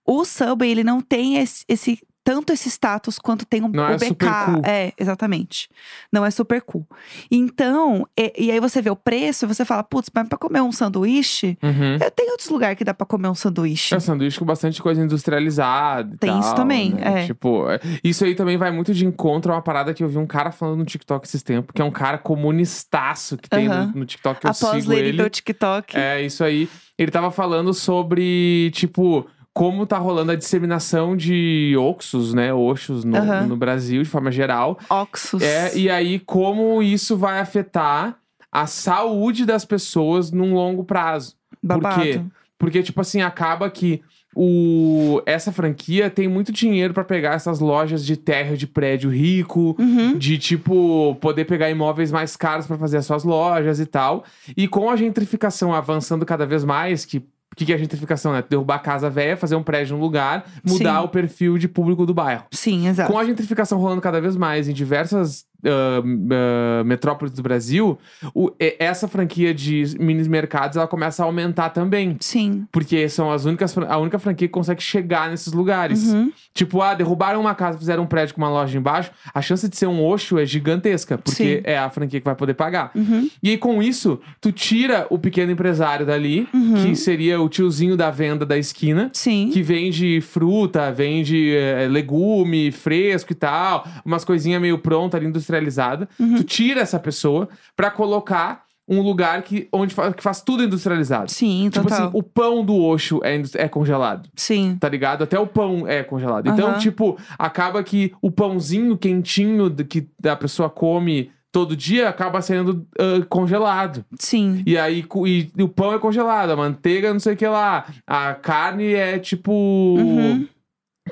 O 0.07 0.25
Subway, 0.25 0.71
ele 0.71 0.85
não 0.85 1.01
tem 1.01 1.37
esse, 1.39 1.65
esse- 1.69 1.99
tanto 2.23 2.55
esse 2.55 2.71
status 2.71 3.19
quanto 3.19 3.45
tem 3.45 3.63
um, 3.63 3.69
Não 3.69 3.85
o 3.85 3.87
é 3.91 3.97
BK. 3.97 4.07
super 4.07 4.29
cool. 4.47 4.63
É, 4.65 4.93
exatamente. 4.99 5.69
Não 6.11 6.25
é 6.25 6.31
super 6.31 6.63
cool. 6.63 6.87
Então, 7.31 8.07
e, 8.19 8.47
e 8.47 8.51
aí 8.51 8.59
você 8.61 8.81
vê 8.81 8.89
o 8.89 8.97
preço 8.97 9.45
e 9.45 9.49
você 9.49 9.63
fala, 9.63 9.83
putz, 9.85 10.09
mas 10.15 10.27
pra 10.27 10.39
comer 10.39 10.63
um 10.63 10.73
sanduíche, 10.73 11.59
Uhum. 11.63 11.99
eu 12.01 12.11
tenho 12.11 12.31
outros 12.31 12.49
lugares 12.49 12.79
que 12.79 12.85
dá 12.85 12.95
pra 12.95 13.07
comer 13.07 13.29
um 13.29 13.35
sanduíche. 13.35 13.93
É 13.93 13.99
um 13.99 14.01
sanduíche 14.01 14.39
com 14.39 14.45
bastante 14.47 14.81
coisa 14.81 15.03
industrializada. 15.03 16.17
Tem 16.19 16.31
isso 16.39 16.49
tal, 16.49 16.55
também, 16.55 16.95
né? 16.95 17.25
é. 17.25 17.27
Tipo, 17.27 17.69
é- 17.71 17.79
isso 18.03 18.25
aí 18.25 18.35
também 18.35 18.57
vai 18.57 18.71
muito 18.71 18.95
de 18.95 19.05
encontro 19.05 19.53
a 19.53 19.57
uma 19.57 19.63
parada 19.63 19.93
que 19.93 20.03
eu 20.03 20.09
vi 20.09 20.17
um 20.19 20.27
cara 20.27 20.51
falando 20.51 20.79
no 20.79 20.85
TikTok 20.87 21.27
esses 21.27 21.43
tempos, 21.43 21.73
que 21.75 21.83
é 21.83 21.85
um 21.85 21.91
cara 21.91 22.17
comunistaço 22.19 23.37
que 23.37 23.49
tem 23.49 23.67
Aham. 23.69 23.87
no, 23.93 24.01
no 24.01 24.07
TikTok 24.07 24.41
que 24.41 24.47
eu 24.47 24.51
Após 24.51 24.83
sigo 24.85 24.95
ler 24.95 25.05
ele. 25.05 25.31
TikTok. 25.31 25.97
É, 25.97 26.23
isso 26.23 26.43
aí. 26.43 26.69
Ele 26.97 27.11
tava 27.11 27.31
falando 27.31 27.75
sobre, 27.75 28.71
tipo, 28.73 29.27
como 29.55 29.87
tá 29.87 29.97
rolando 29.97 30.33
a 30.33 30.37
disseminação 30.37 31.17
de 31.17 31.75
oxos, 31.79 32.35
né? 32.35 32.53
Oxos 32.53 33.05
no, 33.05 33.17
Aham. 33.17 33.47
no 33.47 33.57
Brasil, 33.57 34.03
de 34.03 34.09
forma 34.11 34.31
geral. 34.33 34.79
Oxus. 34.91 35.41
É, 35.43 35.75
e 35.79 35.89
aí, 35.89 36.19
como 36.19 36.83
isso 36.83 37.17
vai 37.17 37.39
afetar 37.39 38.19
a 38.51 38.67
saúde 38.67 39.47
das 39.47 39.65
pessoas 39.65 40.31
num 40.33 40.53
longo 40.55 40.83
prazo. 40.85 41.35
Babado. 41.63 41.95
Por 41.95 42.03
quê? 42.03 42.21
Porque, 42.59 42.83
tipo 42.83 43.01
assim, 43.01 43.23
acaba 43.23 43.71
que 43.71 44.03
o... 44.35 45.23
essa 45.27 45.53
franquia 45.53 46.11
tem 46.11 46.27
muito 46.27 46.51
dinheiro 46.53 46.93
pra 46.93 47.05
pegar 47.05 47.35
essas 47.35 47.61
lojas 47.61 48.05
de 48.05 48.17
terra 48.17 48.57
de 48.57 48.67
prédio 48.67 49.09
rico, 49.11 49.77
Uhum. 49.79 50.19
de 50.19 50.37
tipo 50.39 51.15
poder 51.21 51.45
pegar 51.45 51.71
imóveis 51.71 52.11
mais 52.11 52.37
caros 52.37 52.67
pra 52.67 52.77
fazer 52.77 52.97
as 52.99 53.07
suas 53.07 53.23
lojas 53.25 53.79
e 53.79 53.87
tal. 53.87 54.25
E 54.57 54.67
com 54.67 54.91
a 54.91 54.97
gentrificação 54.97 55.73
avançando 55.73 56.27
cada 56.27 56.45
vez 56.47 56.65
mais, 56.65 57.05
que 57.05 57.23
o 57.55 57.57
que, 57.57 57.65
que 57.65 57.73
é 57.73 57.79
gentrificação, 57.79 58.33
né? 58.33 58.43
Derrubar 58.49 58.75
a 58.75 58.79
casa 58.81 59.09
velha, 59.09 59.37
fazer 59.37 59.55
um 59.55 59.63
prédio 59.63 59.97
num 59.97 60.03
lugar, 60.03 60.45
mudar 60.65 60.99
Sim. 60.99 61.05
o 61.05 61.09
perfil 61.09 61.57
de 61.57 61.69
público 61.69 62.05
do 62.05 62.13
bairro. 62.13 62.45
Sim, 62.51 62.89
exato. 62.89 63.13
Com 63.13 63.17
a 63.17 63.25
gentrificação 63.25 63.79
rolando 63.79 64.01
cada 64.01 64.21
vez 64.21 64.37
mais 64.37 64.69
em 64.69 64.73
diversas 64.73 65.47
ah, 65.65 66.85
metrópoles 66.85 67.33
do 67.35 67.43
Brasil, 67.43 67.99
o- 68.35 68.51
essa 68.79 69.09
franquia 69.09 69.53
de 69.55 69.85
mini 69.99 70.27
mercados 70.29 70.77
ela 70.77 70.87
começa 70.87 71.23
a 71.23 71.27
aumentar 71.27 71.71
também. 71.71 72.17
Sim. 72.21 72.67
Porque 72.73 73.09
são 73.09 73.31
as 73.31 73.45
únicas, 73.45 73.77
a 73.77 73.99
única 73.99 74.19
franquia 74.19 74.49
que 74.49 74.53
consegue 74.53 74.83
chegar 74.83 75.29
nesses 75.31 75.53
lugares. 75.53 76.13
Uhum. 76.13 76.33
Tipo, 76.55 76.81
ah, 76.83 76.95
derrubaram 76.95 77.41
uma 77.41 77.55
casa, 77.55 77.77
fizeram 77.79 78.05
um 78.05 78.07
prédio 78.07 78.35
com 78.35 78.41
uma 78.41 78.49
loja 78.51 78.79
embaixo, 78.79 79.11
a 79.35 79.43
chance 79.43 79.69
de 79.69 79.77
ser 79.77 79.87
um 79.87 80.03
Oxo 80.05 80.39
é 80.39 80.47
gigantesca, 80.47 81.19
porque 81.19 81.57
Sim. 81.57 81.61
é 81.65 81.77
a 81.79 81.91
franquia 81.91 82.21
que 82.21 82.25
vai 82.25 82.35
poder 82.35 82.55
pagar. 82.55 82.91
Uhum. 82.95 83.29
E 83.43 83.51
aí, 83.51 83.59
com 83.59 83.83
isso, 83.83 84.21
tu 84.41 84.53
tira 84.53 85.07
o 85.11 85.19
pequeno 85.19 85.51
empresário 85.53 86.07
dali, 86.07 86.49
Uhum. 86.55 86.75
que 86.75 86.97
seria 86.97 87.41
o 87.41 87.49
tiozinho 87.49 87.97
da 87.97 88.11
venda 88.11 88.47
da 88.47 88.57
esquina, 88.57 89.11
Sim. 89.13 89.51
que 89.53 89.63
vende 89.63 90.21
fruta, 90.21 90.91
vende 90.93 91.55
eh, 91.55 91.89
legume 91.91 92.71
fresco 92.71 93.33
e 93.33 93.35
tal, 93.35 93.87
umas 94.05 94.25
coisinhas 94.25 94.61
meio 94.61 94.79
pronta 94.79 95.17
ali, 95.17 95.27
industrializada. 95.59 96.09
Uhum. 96.19 96.37
Tu 96.37 96.45
tira 96.45 96.81
essa 96.81 96.99
pessoa 96.99 97.49
pra 97.77 97.91
colocar 97.91 98.65
um 98.87 99.01
lugar 99.01 99.41
que, 99.43 99.67
onde 99.73 99.95
fa- 99.95 100.13
que 100.13 100.23
faz 100.23 100.43
tudo 100.43 100.63
industrializado. 100.63 101.31
Sim, 101.31 101.71
Tipo 101.73 101.89
total. 101.89 102.09
assim, 102.09 102.11
o 102.19 102.23
pão 102.23 102.63
do 102.63 102.77
Oxo 102.77 103.19
é, 103.25 103.41
é 103.55 103.67
congelado. 103.69 104.29
Sim. 104.37 104.77
Tá 104.79 104.89
ligado? 104.91 105.25
Até 105.25 105.39
o 105.39 105.47
pão 105.47 105.89
é 105.89 106.03
congelado. 106.03 106.51
Então, 106.51 106.69
Aham. 106.69 106.79
tipo, 106.79 107.17
acaba 107.39 107.83
que 107.83 108.13
o 108.21 108.31
pãozinho 108.31 108.99
quentinho 108.99 109.75
que 109.75 110.07
a 110.27 110.37
pessoa 110.37 110.69
come 110.69 111.31
todo 111.51 111.75
dia 111.77 112.09
acaba 112.11 112.43
sendo 112.43 112.85
ah, 112.99 113.25
congelado. 113.29 114.05
Sim. 114.19 114.63
E 114.67 114.77
aí 114.77 115.03
cu- 115.03 115.27
e, 115.27 115.51
o 115.59 115.69
pão 115.69 115.95
é 115.95 115.99
congelado, 115.99 116.51
a 116.51 116.57
manteiga 116.57 117.11
não 117.13 117.21
sei 117.21 117.33
o 117.33 117.37
que 117.39 117.47
lá. 117.47 117.87
A 118.07 118.35
carne 118.35 118.93
é 118.93 119.19
tipo. 119.19 119.51
Uhum. 119.53 120.47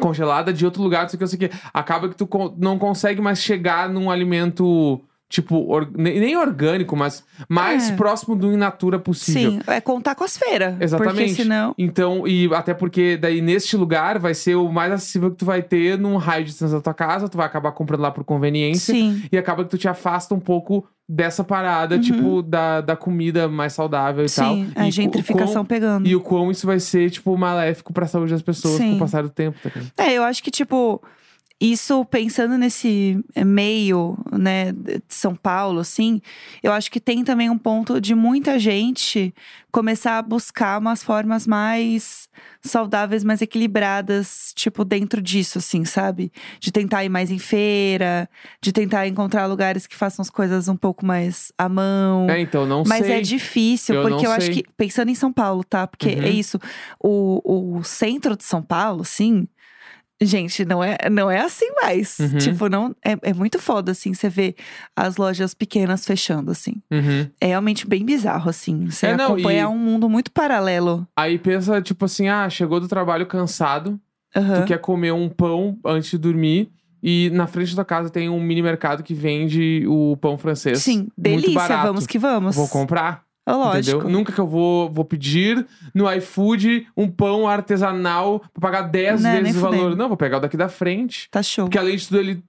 Congelada 0.01 0.53
de 0.53 0.65
outro 0.65 0.83
lugar, 0.83 1.03
não 1.03 1.09
sei 1.09 1.17
o 1.17 1.19
que, 1.19 1.25
não 1.25 1.29
sei 1.29 1.47
o 1.47 1.51
que. 1.51 1.57
Acaba 1.73 2.09
que 2.09 2.17
tu 2.17 2.29
não 2.57 2.79
consegue 2.79 3.21
mais 3.21 3.41
chegar 3.43 3.89
num 3.89 4.11
alimento, 4.11 5.01
tipo, 5.33 5.57
or- 5.67 5.89
ne- 5.97 6.21
nem 6.21 6.37
orgânico, 6.37 6.95
mas 6.95 7.25
mais 7.49 7.89
É. 7.91 7.97
próximo 7.97 8.37
do 8.37 8.53
in 8.53 8.57
natura 8.59 8.99
possível. 8.99 9.53
Sim. 9.53 9.61
É 9.67 9.81
contar 9.81 10.15
com 10.15 10.23
as 10.25 10.37
feiras. 10.37 10.77
Exatamente. 10.79 11.15
Porque 11.31 11.43
senão. 11.43 11.75
Então, 11.79 12.29
e 12.29 12.51
até 12.55 12.75
porque 12.75 13.17
daí 13.17 13.41
neste 13.41 13.75
lugar 13.75 14.19
vai 14.19 14.35
ser 14.35 14.57
o 14.57 14.71
mais 14.71 14.93
acessível 14.93 15.31
que 15.31 15.39
tu 15.39 15.47
vai 15.47 15.63
ter 15.63 15.99
num 15.99 16.17
raio 16.19 16.45
de 16.45 16.51
distância 16.51 16.77
da 16.77 16.83
tua 16.83 16.93
casa, 16.93 17.31
tu 17.31 17.39
vai 17.39 17.47
acabar 17.47 17.73
comprando 17.73 18.03
lá 18.03 18.11
por 18.11 18.23
conveniência. 18.25 18.95
Sim. 18.95 19.23
E 19.33 19.39
acaba 19.39 19.65
que 19.65 19.71
tu 19.71 19.79
te 19.79 19.89
afasta 19.89 20.35
um 20.35 20.41
pouco 20.41 20.87
dessa 21.09 21.43
parada, 21.43 21.99
tipo, 21.99 22.43
da, 22.43 22.81
da 22.83 22.95
comida 22.95 23.49
mais 23.49 23.73
saudável 23.73 24.25
e 24.27 24.31
tal. 24.31 24.53
Uhum. 24.55 24.67
Sim. 24.67 24.73
A 24.77 24.87
E 24.87 24.91
gentrificação 24.91 25.55
quão- 25.55 25.65
pegando. 25.65 26.07
E 26.07 26.15
o 26.15 26.21
quão 26.21 26.51
isso 26.51 26.67
vai 26.67 26.79
ser, 26.79 27.11
tipo, 27.11 27.35
maléfico 27.39 27.93
pra 27.93 28.07
saúde 28.07 28.33
das 28.33 28.43
pessoas 28.43 28.75
com 28.77 28.83
Sim. 28.85 28.97
o 28.97 28.99
passar 28.99 29.23
do 29.23 29.31
tempo, 29.31 29.59
tá? 29.63 29.71
É, 30.05 30.13
eu 30.13 30.23
acho 30.25 30.43
que, 30.43 30.51
tipo, 30.51 31.03
isso 31.63 32.05
pensando 32.07 32.59
nesse 32.59 33.23
eh, 33.35 33.45
meio, 33.45 34.19
né, 34.33 34.73
de 34.73 35.01
São 35.09 35.35
Paulo, 35.35 35.81
assim, 35.81 36.21
eu 36.63 36.73
acho 36.73 36.91
que 36.91 36.99
tem 36.99 37.23
também 37.23 37.49
um 37.49 37.59
ponto 37.59 38.01
de 38.01 38.15
muita 38.15 38.59
gente 38.59 39.33
começar 39.71 40.19
a 40.19 40.23
buscar 40.23 40.79
umas 40.79 41.03
formas 41.03 41.47
mais 41.47 42.29
saudáveis, 42.61 43.25
mais 43.25 43.41
equilibradas, 43.41 44.53
tipo, 44.55 44.85
dentro 44.85 45.21
disso, 45.23 45.59
assim, 45.59 45.85
sabe? 45.85 46.31
De 46.61 46.71
tentar 46.71 47.05
ir 47.05 47.09
mais 47.09 47.31
em 47.31 47.39
feira, 47.39 48.29
de 48.61 48.71
tentar 48.73 49.07
encontrar 49.07 49.47
lugares 49.47 49.87
que 49.87 49.97
façam 49.97 50.23
as 50.23 50.29
coisas 50.31 50.69
um 50.69 50.77
pouco 50.77 51.07
mais 51.07 51.53
à 51.57 51.69
mão. 51.69 52.29
É, 52.29 52.41
então, 52.41 52.67
não 52.67 52.83
Mas 52.87 53.07
sei. 53.07 53.17
é 53.17 53.21
difícil, 53.21 53.95
Eu 53.97 54.03
porque 54.03 54.27
eu 54.27 54.31
acho 54.31 54.47
sei. 54.47 54.63
que, 54.63 54.65
pensando 54.77 55.11
em 55.11 55.15
São 55.15 55.33
Paulo, 55.33 55.65
tá? 55.65 55.87
Porque 55.87 56.09
Uhum. 56.11 56.23
é 56.25 56.29
isso. 56.31 56.59
O, 57.03 57.77
o 57.79 57.83
centro 57.85 58.37
de 58.37 58.45
São 58.45 58.63
Paulo, 58.63 59.05
sim. 59.05 59.47
Gente, 60.25 60.65
não 60.65 60.83
é, 60.83 60.97
não 61.11 61.31
é 61.31 61.41
assim 61.41 61.71
mais. 61.83 62.19
Uhum. 62.19 62.39
Tipo, 62.39 62.69
não. 62.69 62.95
É, 63.05 63.31
é 63.31 63.35
muito 63.35 63.59
foda, 63.59 63.93
assim, 63.93 64.15
você 64.15 64.29
vê 64.29 64.55
as 64.97 65.17
lojas 65.17 65.55
pequenas 65.55 66.05
fechando, 66.07 66.51
assim. 66.51 66.75
Uhum. 66.91 67.29
É 67.41 67.47
realmente 67.49 67.87
bem 67.87 68.05
bizarro, 68.05 68.49
assim. 68.51 68.87
Você 68.91 69.07
É, 69.09 69.17
não, 69.17 69.33
acompanha 69.33 69.63
e- 69.63 69.67
um 69.67 69.79
mundo 69.79 70.09
muito 70.09 70.31
paralelo. 70.31 71.07
Aí 71.17 71.39
pensa, 71.39 71.81
tipo 71.83 72.05
assim, 72.05 72.29
ah, 72.29 72.49
chegou 72.49 72.79
do 72.81 72.89
trabalho 72.89 73.27
cansado, 73.27 74.01
Aham. 74.35 74.61
tu 74.63 74.67
quer 74.67 74.79
comer 74.79 75.13
um 75.13 75.29
pão 75.29 75.79
antes 75.85 76.11
de 76.11 76.19
dormir. 76.19 76.71
E 77.03 77.31
na 77.31 77.49
frente 77.49 77.75
da 77.75 77.85
casa 77.85 78.09
tem 78.11 78.29
um 78.29 78.41
mini 78.41 78.63
mercado 78.63 79.03
que 79.03 79.13
vende 79.13 79.85
o 79.89 80.17
pão 80.19 80.39
francês. 80.39 80.81
Sim, 80.85 81.09
delícia, 81.19 81.83
vamos 81.83 82.07
que 82.07 82.17
vamos. 82.17 82.55
Vou 82.55 82.69
comprar. 82.69 83.25
É 83.47 83.53
lógico. 83.53 83.97
Entendeu? 83.99 84.11
Nunca 84.19 84.33
que 84.33 84.39
eu 84.41 84.47
vou, 84.47 84.89
vou 84.91 85.05
pedir 85.05 85.67
no 85.95 86.11
iFood 86.13 86.87
um 86.97 87.09
pão 87.09 87.49
artesanal 87.49 88.41
pra 88.55 88.61
pagar 88.71 88.83
10 88.83 89.23
Não, 89.23 89.31
vezes 89.33 89.43
nem 89.45 89.53
o 89.57 89.61
valor. 89.61 89.77
fudendo. 89.79 89.97
Não, 89.97 90.09
vou 90.09 90.17
pegar 90.17 90.37
o 90.37 90.41
daqui 90.41 90.57
da 90.57 90.69
frente. 90.69 91.29
Tá 91.31 91.43
show. 91.43 91.65
Porque 91.65 91.79
além 91.79 91.97
de 91.97 92.07
tudo, 92.07 92.21
ele 92.21 92.43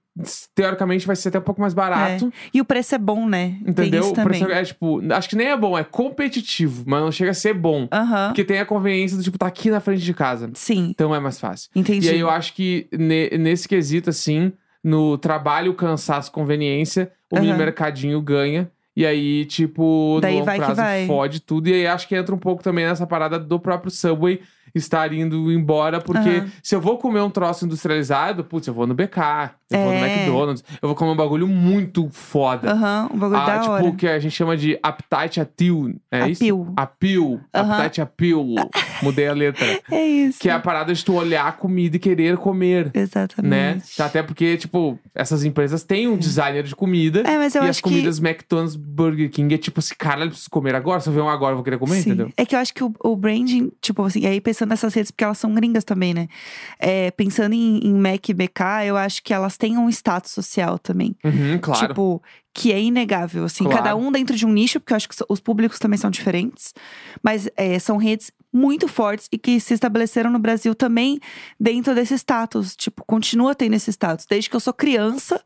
teoricamente 0.54 1.06
vai 1.06 1.16
ser 1.16 1.28
até 1.30 1.38
um 1.40 1.42
pouco 1.42 1.60
mais 1.60 1.74
barato. 1.74 2.32
E 2.52 2.60
o 2.60 2.64
preço 2.64 2.94
é 2.94 2.98
bom, 2.98 3.26
né? 3.28 3.56
Tem 3.62 3.70
Entendeu? 3.70 4.00
isso 4.02 4.10
O 4.12 4.14
preço 4.14 4.40
também. 4.44 4.56
é 4.56 4.64
tipo, 4.64 5.02
acho 5.12 5.28
que 5.28 5.34
nem 5.36 5.48
é 5.48 5.56
bom, 5.56 5.76
é 5.76 5.82
competitivo, 5.82 6.84
mas 6.86 7.00
não 7.02 7.10
chega 7.10 7.32
a 7.32 7.34
ser 7.34 7.52
bom. 7.54 7.88
Aham. 7.92 8.28
Porque 8.28 8.44
tem 8.44 8.60
a 8.60 8.64
conveniência 8.66 9.16
do 9.16 9.22
tipo, 9.24 9.36
tá 9.36 9.46
aqui 9.46 9.70
na 9.70 9.80
frente 9.80 10.02
de 10.04 10.14
casa. 10.14 10.50
Sim, 10.54 10.90
Então 10.90 11.12
é 11.14 11.18
mais 11.18 11.40
fácil. 11.40 11.68
entendi. 11.74 12.06
E 12.06 12.10
aí 12.10 12.20
eu 12.20 12.30
acho 12.30 12.54
que 12.54 12.86
ne- 12.92 13.30
nesse 13.36 13.66
quesito, 13.66 14.10
assim, 14.10 14.52
no 14.82 15.18
trabalho, 15.18 15.74
cansaço, 15.74 16.30
conveniência, 16.30 17.10
o 17.30 17.36
mini 17.36 17.48
Aham. 17.50 17.58
mercadinho 17.58 18.20
ganha. 18.20 18.70
E 18.96 19.04
aí, 19.04 19.44
tipo, 19.46 20.18
Daí 20.22 20.32
no 20.34 20.38
longo 20.38 20.46
vai 20.46 20.58
que 20.58 20.64
prazo 20.64 20.80
vai. 20.80 21.06
fode 21.06 21.40
tudo. 21.40 21.68
E 21.68 21.72
aí 21.74 21.86
acho 21.86 22.06
que 22.06 22.14
entra 22.14 22.34
um 22.34 22.38
pouco 22.38 22.62
também 22.62 22.84
nessa 22.86 23.06
parada 23.06 23.38
do 23.38 23.58
próprio 23.58 23.90
Subway 23.90 24.40
estar 24.74 25.12
indo 25.12 25.50
embora. 25.50 26.00
Porque 26.00 26.28
Aham. 26.28 26.48
se 26.62 26.74
eu 26.76 26.80
vou 26.80 26.96
comer 26.98 27.20
um 27.20 27.30
troço 27.30 27.64
industrializado, 27.66 28.44
putz, 28.44 28.66
eu 28.68 28.74
vou 28.74 28.86
no 28.86 28.94
BK, 28.94 29.50
eu 29.70 29.78
vou 29.78 29.88
no 29.92 29.94
É. 29.98 30.14
McDonald's, 30.14 30.64
eu 30.82 30.88
vou 30.88 30.94
comer 30.96 31.10
um 31.10 31.16
bagulho 31.16 31.48
muito 31.48 32.08
foda. 32.10 32.72
Aham, 32.72 33.10
um 33.12 33.18
bagulho 33.18 33.40
Ah, 33.40 33.46
da 33.46 33.58
tipo, 33.60 33.72
hora. 33.72 33.84
o 33.84 33.96
que 33.96 34.06
a 34.06 34.18
gente 34.18 34.32
chama 34.32 34.56
de 34.56 34.78
appetite 34.82 35.40
appeal. 35.40 35.90
É 36.10 36.28
isso? 36.28 36.42
Appeal. 36.44 36.72
Appeal. 36.76 37.40
Appetite 37.52 38.00
appeal. 38.00 38.46
Mudei 39.02 39.28
a 39.28 39.32
letra. 39.32 39.64
É 39.90 40.04
isso. 40.06 40.38
Que 40.40 40.48
é 40.48 40.52
a 40.52 40.60
parada 40.60 40.92
de 40.92 41.04
tu 41.04 41.14
olhar 41.14 41.46
a 41.46 41.52
comida 41.52 41.96
e 41.96 41.98
querer 41.98 42.36
comer. 42.36 42.90
Exatamente. 42.94 43.48
Né? 43.98 44.04
Até 44.04 44.22
porque, 44.22 44.56
tipo, 44.56 44.98
essas 45.14 45.44
empresas 45.44 45.82
têm 45.82 46.08
um 46.08 46.16
designer 46.16 46.62
de 46.64 46.74
comida. 46.74 47.20
É, 47.20 47.38
mas 47.38 47.54
eu 47.54 47.62
e 47.62 47.64
acho 47.64 47.70
as 47.70 47.80
comidas 47.80 48.18
McDonald's, 48.18 48.76
Burger 48.76 49.30
King 49.30 49.54
é 49.54 49.58
tipo 49.58 49.80
assim, 49.80 49.94
cara, 49.96 50.24
eu 50.24 50.28
preciso 50.28 50.50
comer 50.50 50.74
agora. 50.74 51.00
Se 51.00 51.08
eu 51.08 51.12
ver 51.12 51.20
um 51.20 51.28
agora, 51.28 51.52
eu 51.52 51.56
vou 51.56 51.64
querer 51.64 51.78
comer, 51.78 51.96
Sim. 51.96 52.10
entendeu? 52.10 52.30
É 52.36 52.44
que 52.44 52.54
eu 52.54 52.58
acho 52.58 52.72
que 52.74 52.82
o, 52.82 52.92
o 53.02 53.16
branding, 53.16 53.70
tipo 53.80 54.02
assim, 54.02 54.20
e 54.20 54.26
aí 54.26 54.40
pensando 54.40 54.70
nessas 54.70 54.92
redes, 54.94 55.10
porque 55.10 55.24
elas 55.24 55.38
são 55.38 55.52
gringas 55.54 55.84
também, 55.84 56.12
né? 56.14 56.28
É, 56.78 57.10
pensando 57.12 57.52
em, 57.54 57.78
em 57.86 57.94
Mac 57.94 58.28
e 58.28 58.34
BK, 58.34 58.60
eu 58.86 58.96
acho 58.96 59.22
que 59.22 59.32
elas 59.32 59.53
têm 59.56 59.78
um 59.78 59.88
status 59.88 60.32
social 60.32 60.78
também. 60.78 61.16
Uhum, 61.24 61.58
claro. 61.58 61.88
Tipo, 61.88 62.22
que 62.54 62.72
é 62.72 62.80
inegável, 62.80 63.44
assim. 63.44 63.64
Claro. 63.64 63.78
Cada 63.78 63.96
um 63.96 64.12
dentro 64.12 64.36
de 64.36 64.46
um 64.46 64.52
nicho, 64.52 64.78
porque 64.78 64.92
eu 64.92 64.96
acho 64.96 65.08
que 65.08 65.16
os 65.28 65.40
públicos 65.40 65.80
também 65.80 65.98
são 65.98 66.10
diferentes. 66.10 66.72
Mas 67.20 67.48
é, 67.56 67.78
são 67.80 67.96
redes 67.96 68.30
muito 68.54 68.86
fortes 68.86 69.28
e 69.32 69.36
que 69.36 69.58
se 69.58 69.74
estabeleceram 69.74 70.30
no 70.30 70.38
Brasil 70.38 70.76
também 70.76 71.18
dentro 71.58 71.92
desse 71.92 72.14
status. 72.14 72.76
Tipo, 72.76 73.04
continua 73.04 73.52
tendo 73.52 73.74
esse 73.74 73.90
status. 73.90 74.24
Desde 74.30 74.48
que 74.48 74.54
eu 74.54 74.60
sou 74.60 74.72
criança, 74.72 75.42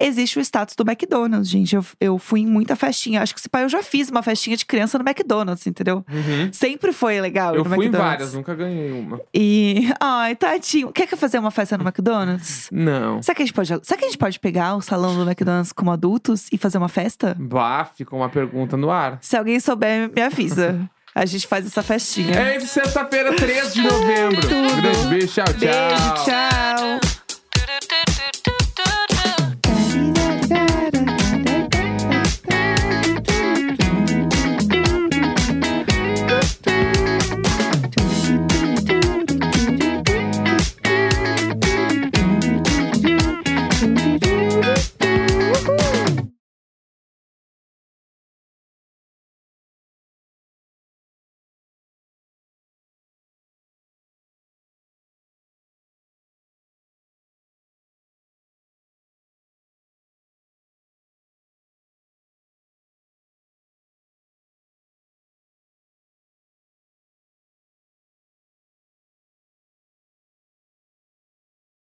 existe 0.00 0.38
o 0.38 0.40
status 0.40 0.76
do 0.76 0.84
McDonald's, 0.88 1.50
gente. 1.50 1.74
Eu, 1.74 1.84
eu 2.00 2.18
fui 2.18 2.40
em 2.40 2.46
muita 2.46 2.76
festinha. 2.76 3.20
Acho 3.20 3.34
que 3.34 3.40
se 3.40 3.48
pai 3.48 3.64
eu 3.64 3.68
já 3.68 3.82
fiz 3.82 4.08
uma 4.10 4.22
festinha 4.22 4.56
de 4.56 4.64
criança 4.64 4.96
no 4.96 5.04
McDonald's, 5.04 5.66
entendeu? 5.66 6.04
Uhum. 6.08 6.52
Sempre 6.52 6.92
foi 6.92 7.20
legal. 7.20 7.56
Eu 7.56 7.64
fui 7.64 7.72
em 7.72 7.80
McDonald's. 7.80 8.10
várias, 8.10 8.34
nunca 8.34 8.54
ganhei 8.54 8.92
uma. 8.92 9.20
E. 9.34 9.92
Ai, 9.98 10.36
tadinho. 10.36 10.92
Quer 10.92 11.08
que 11.08 11.16
fazer 11.16 11.40
uma 11.40 11.50
festa 11.50 11.76
no 11.76 11.82
McDonald's? 11.82 12.68
Não. 12.70 13.20
Será 13.20 13.34
que, 13.34 13.42
a 13.42 13.44
gente 13.44 13.54
pode, 13.54 13.68
será 13.68 13.98
que 13.98 14.04
a 14.04 14.08
gente 14.08 14.18
pode 14.18 14.38
pegar 14.38 14.76
o 14.76 14.80
salão 14.80 15.16
do 15.16 15.28
McDonald's 15.28 15.72
como 15.72 15.90
adultos 15.90 16.46
e 16.52 16.58
fazer 16.58 16.78
uma 16.78 16.88
festa? 16.88 17.34
Bah, 17.38 17.84
ficou 17.84 18.18
uma 18.18 18.28
pergunta 18.28 18.76
no 18.76 18.90
ar. 18.90 19.18
Se 19.20 19.36
alguém 19.36 19.58
souber, 19.58 20.10
me 20.14 20.22
avisa. 20.22 20.78
A 21.14 21.26
gente 21.26 21.46
faz 21.46 21.66
essa 21.66 21.82
festinha. 21.82 22.34
É 22.34 22.60
sexta-feira, 22.60 23.34
3 23.34 23.74
de 23.74 23.82
novembro. 23.82 24.40
Tudo. 24.40 24.80
Grande 24.80 25.06
beijo, 25.08 25.26
tchau, 25.28 25.44
tchau. 25.44 25.58
Beijo, 25.58 26.24
tchau. 26.24 27.21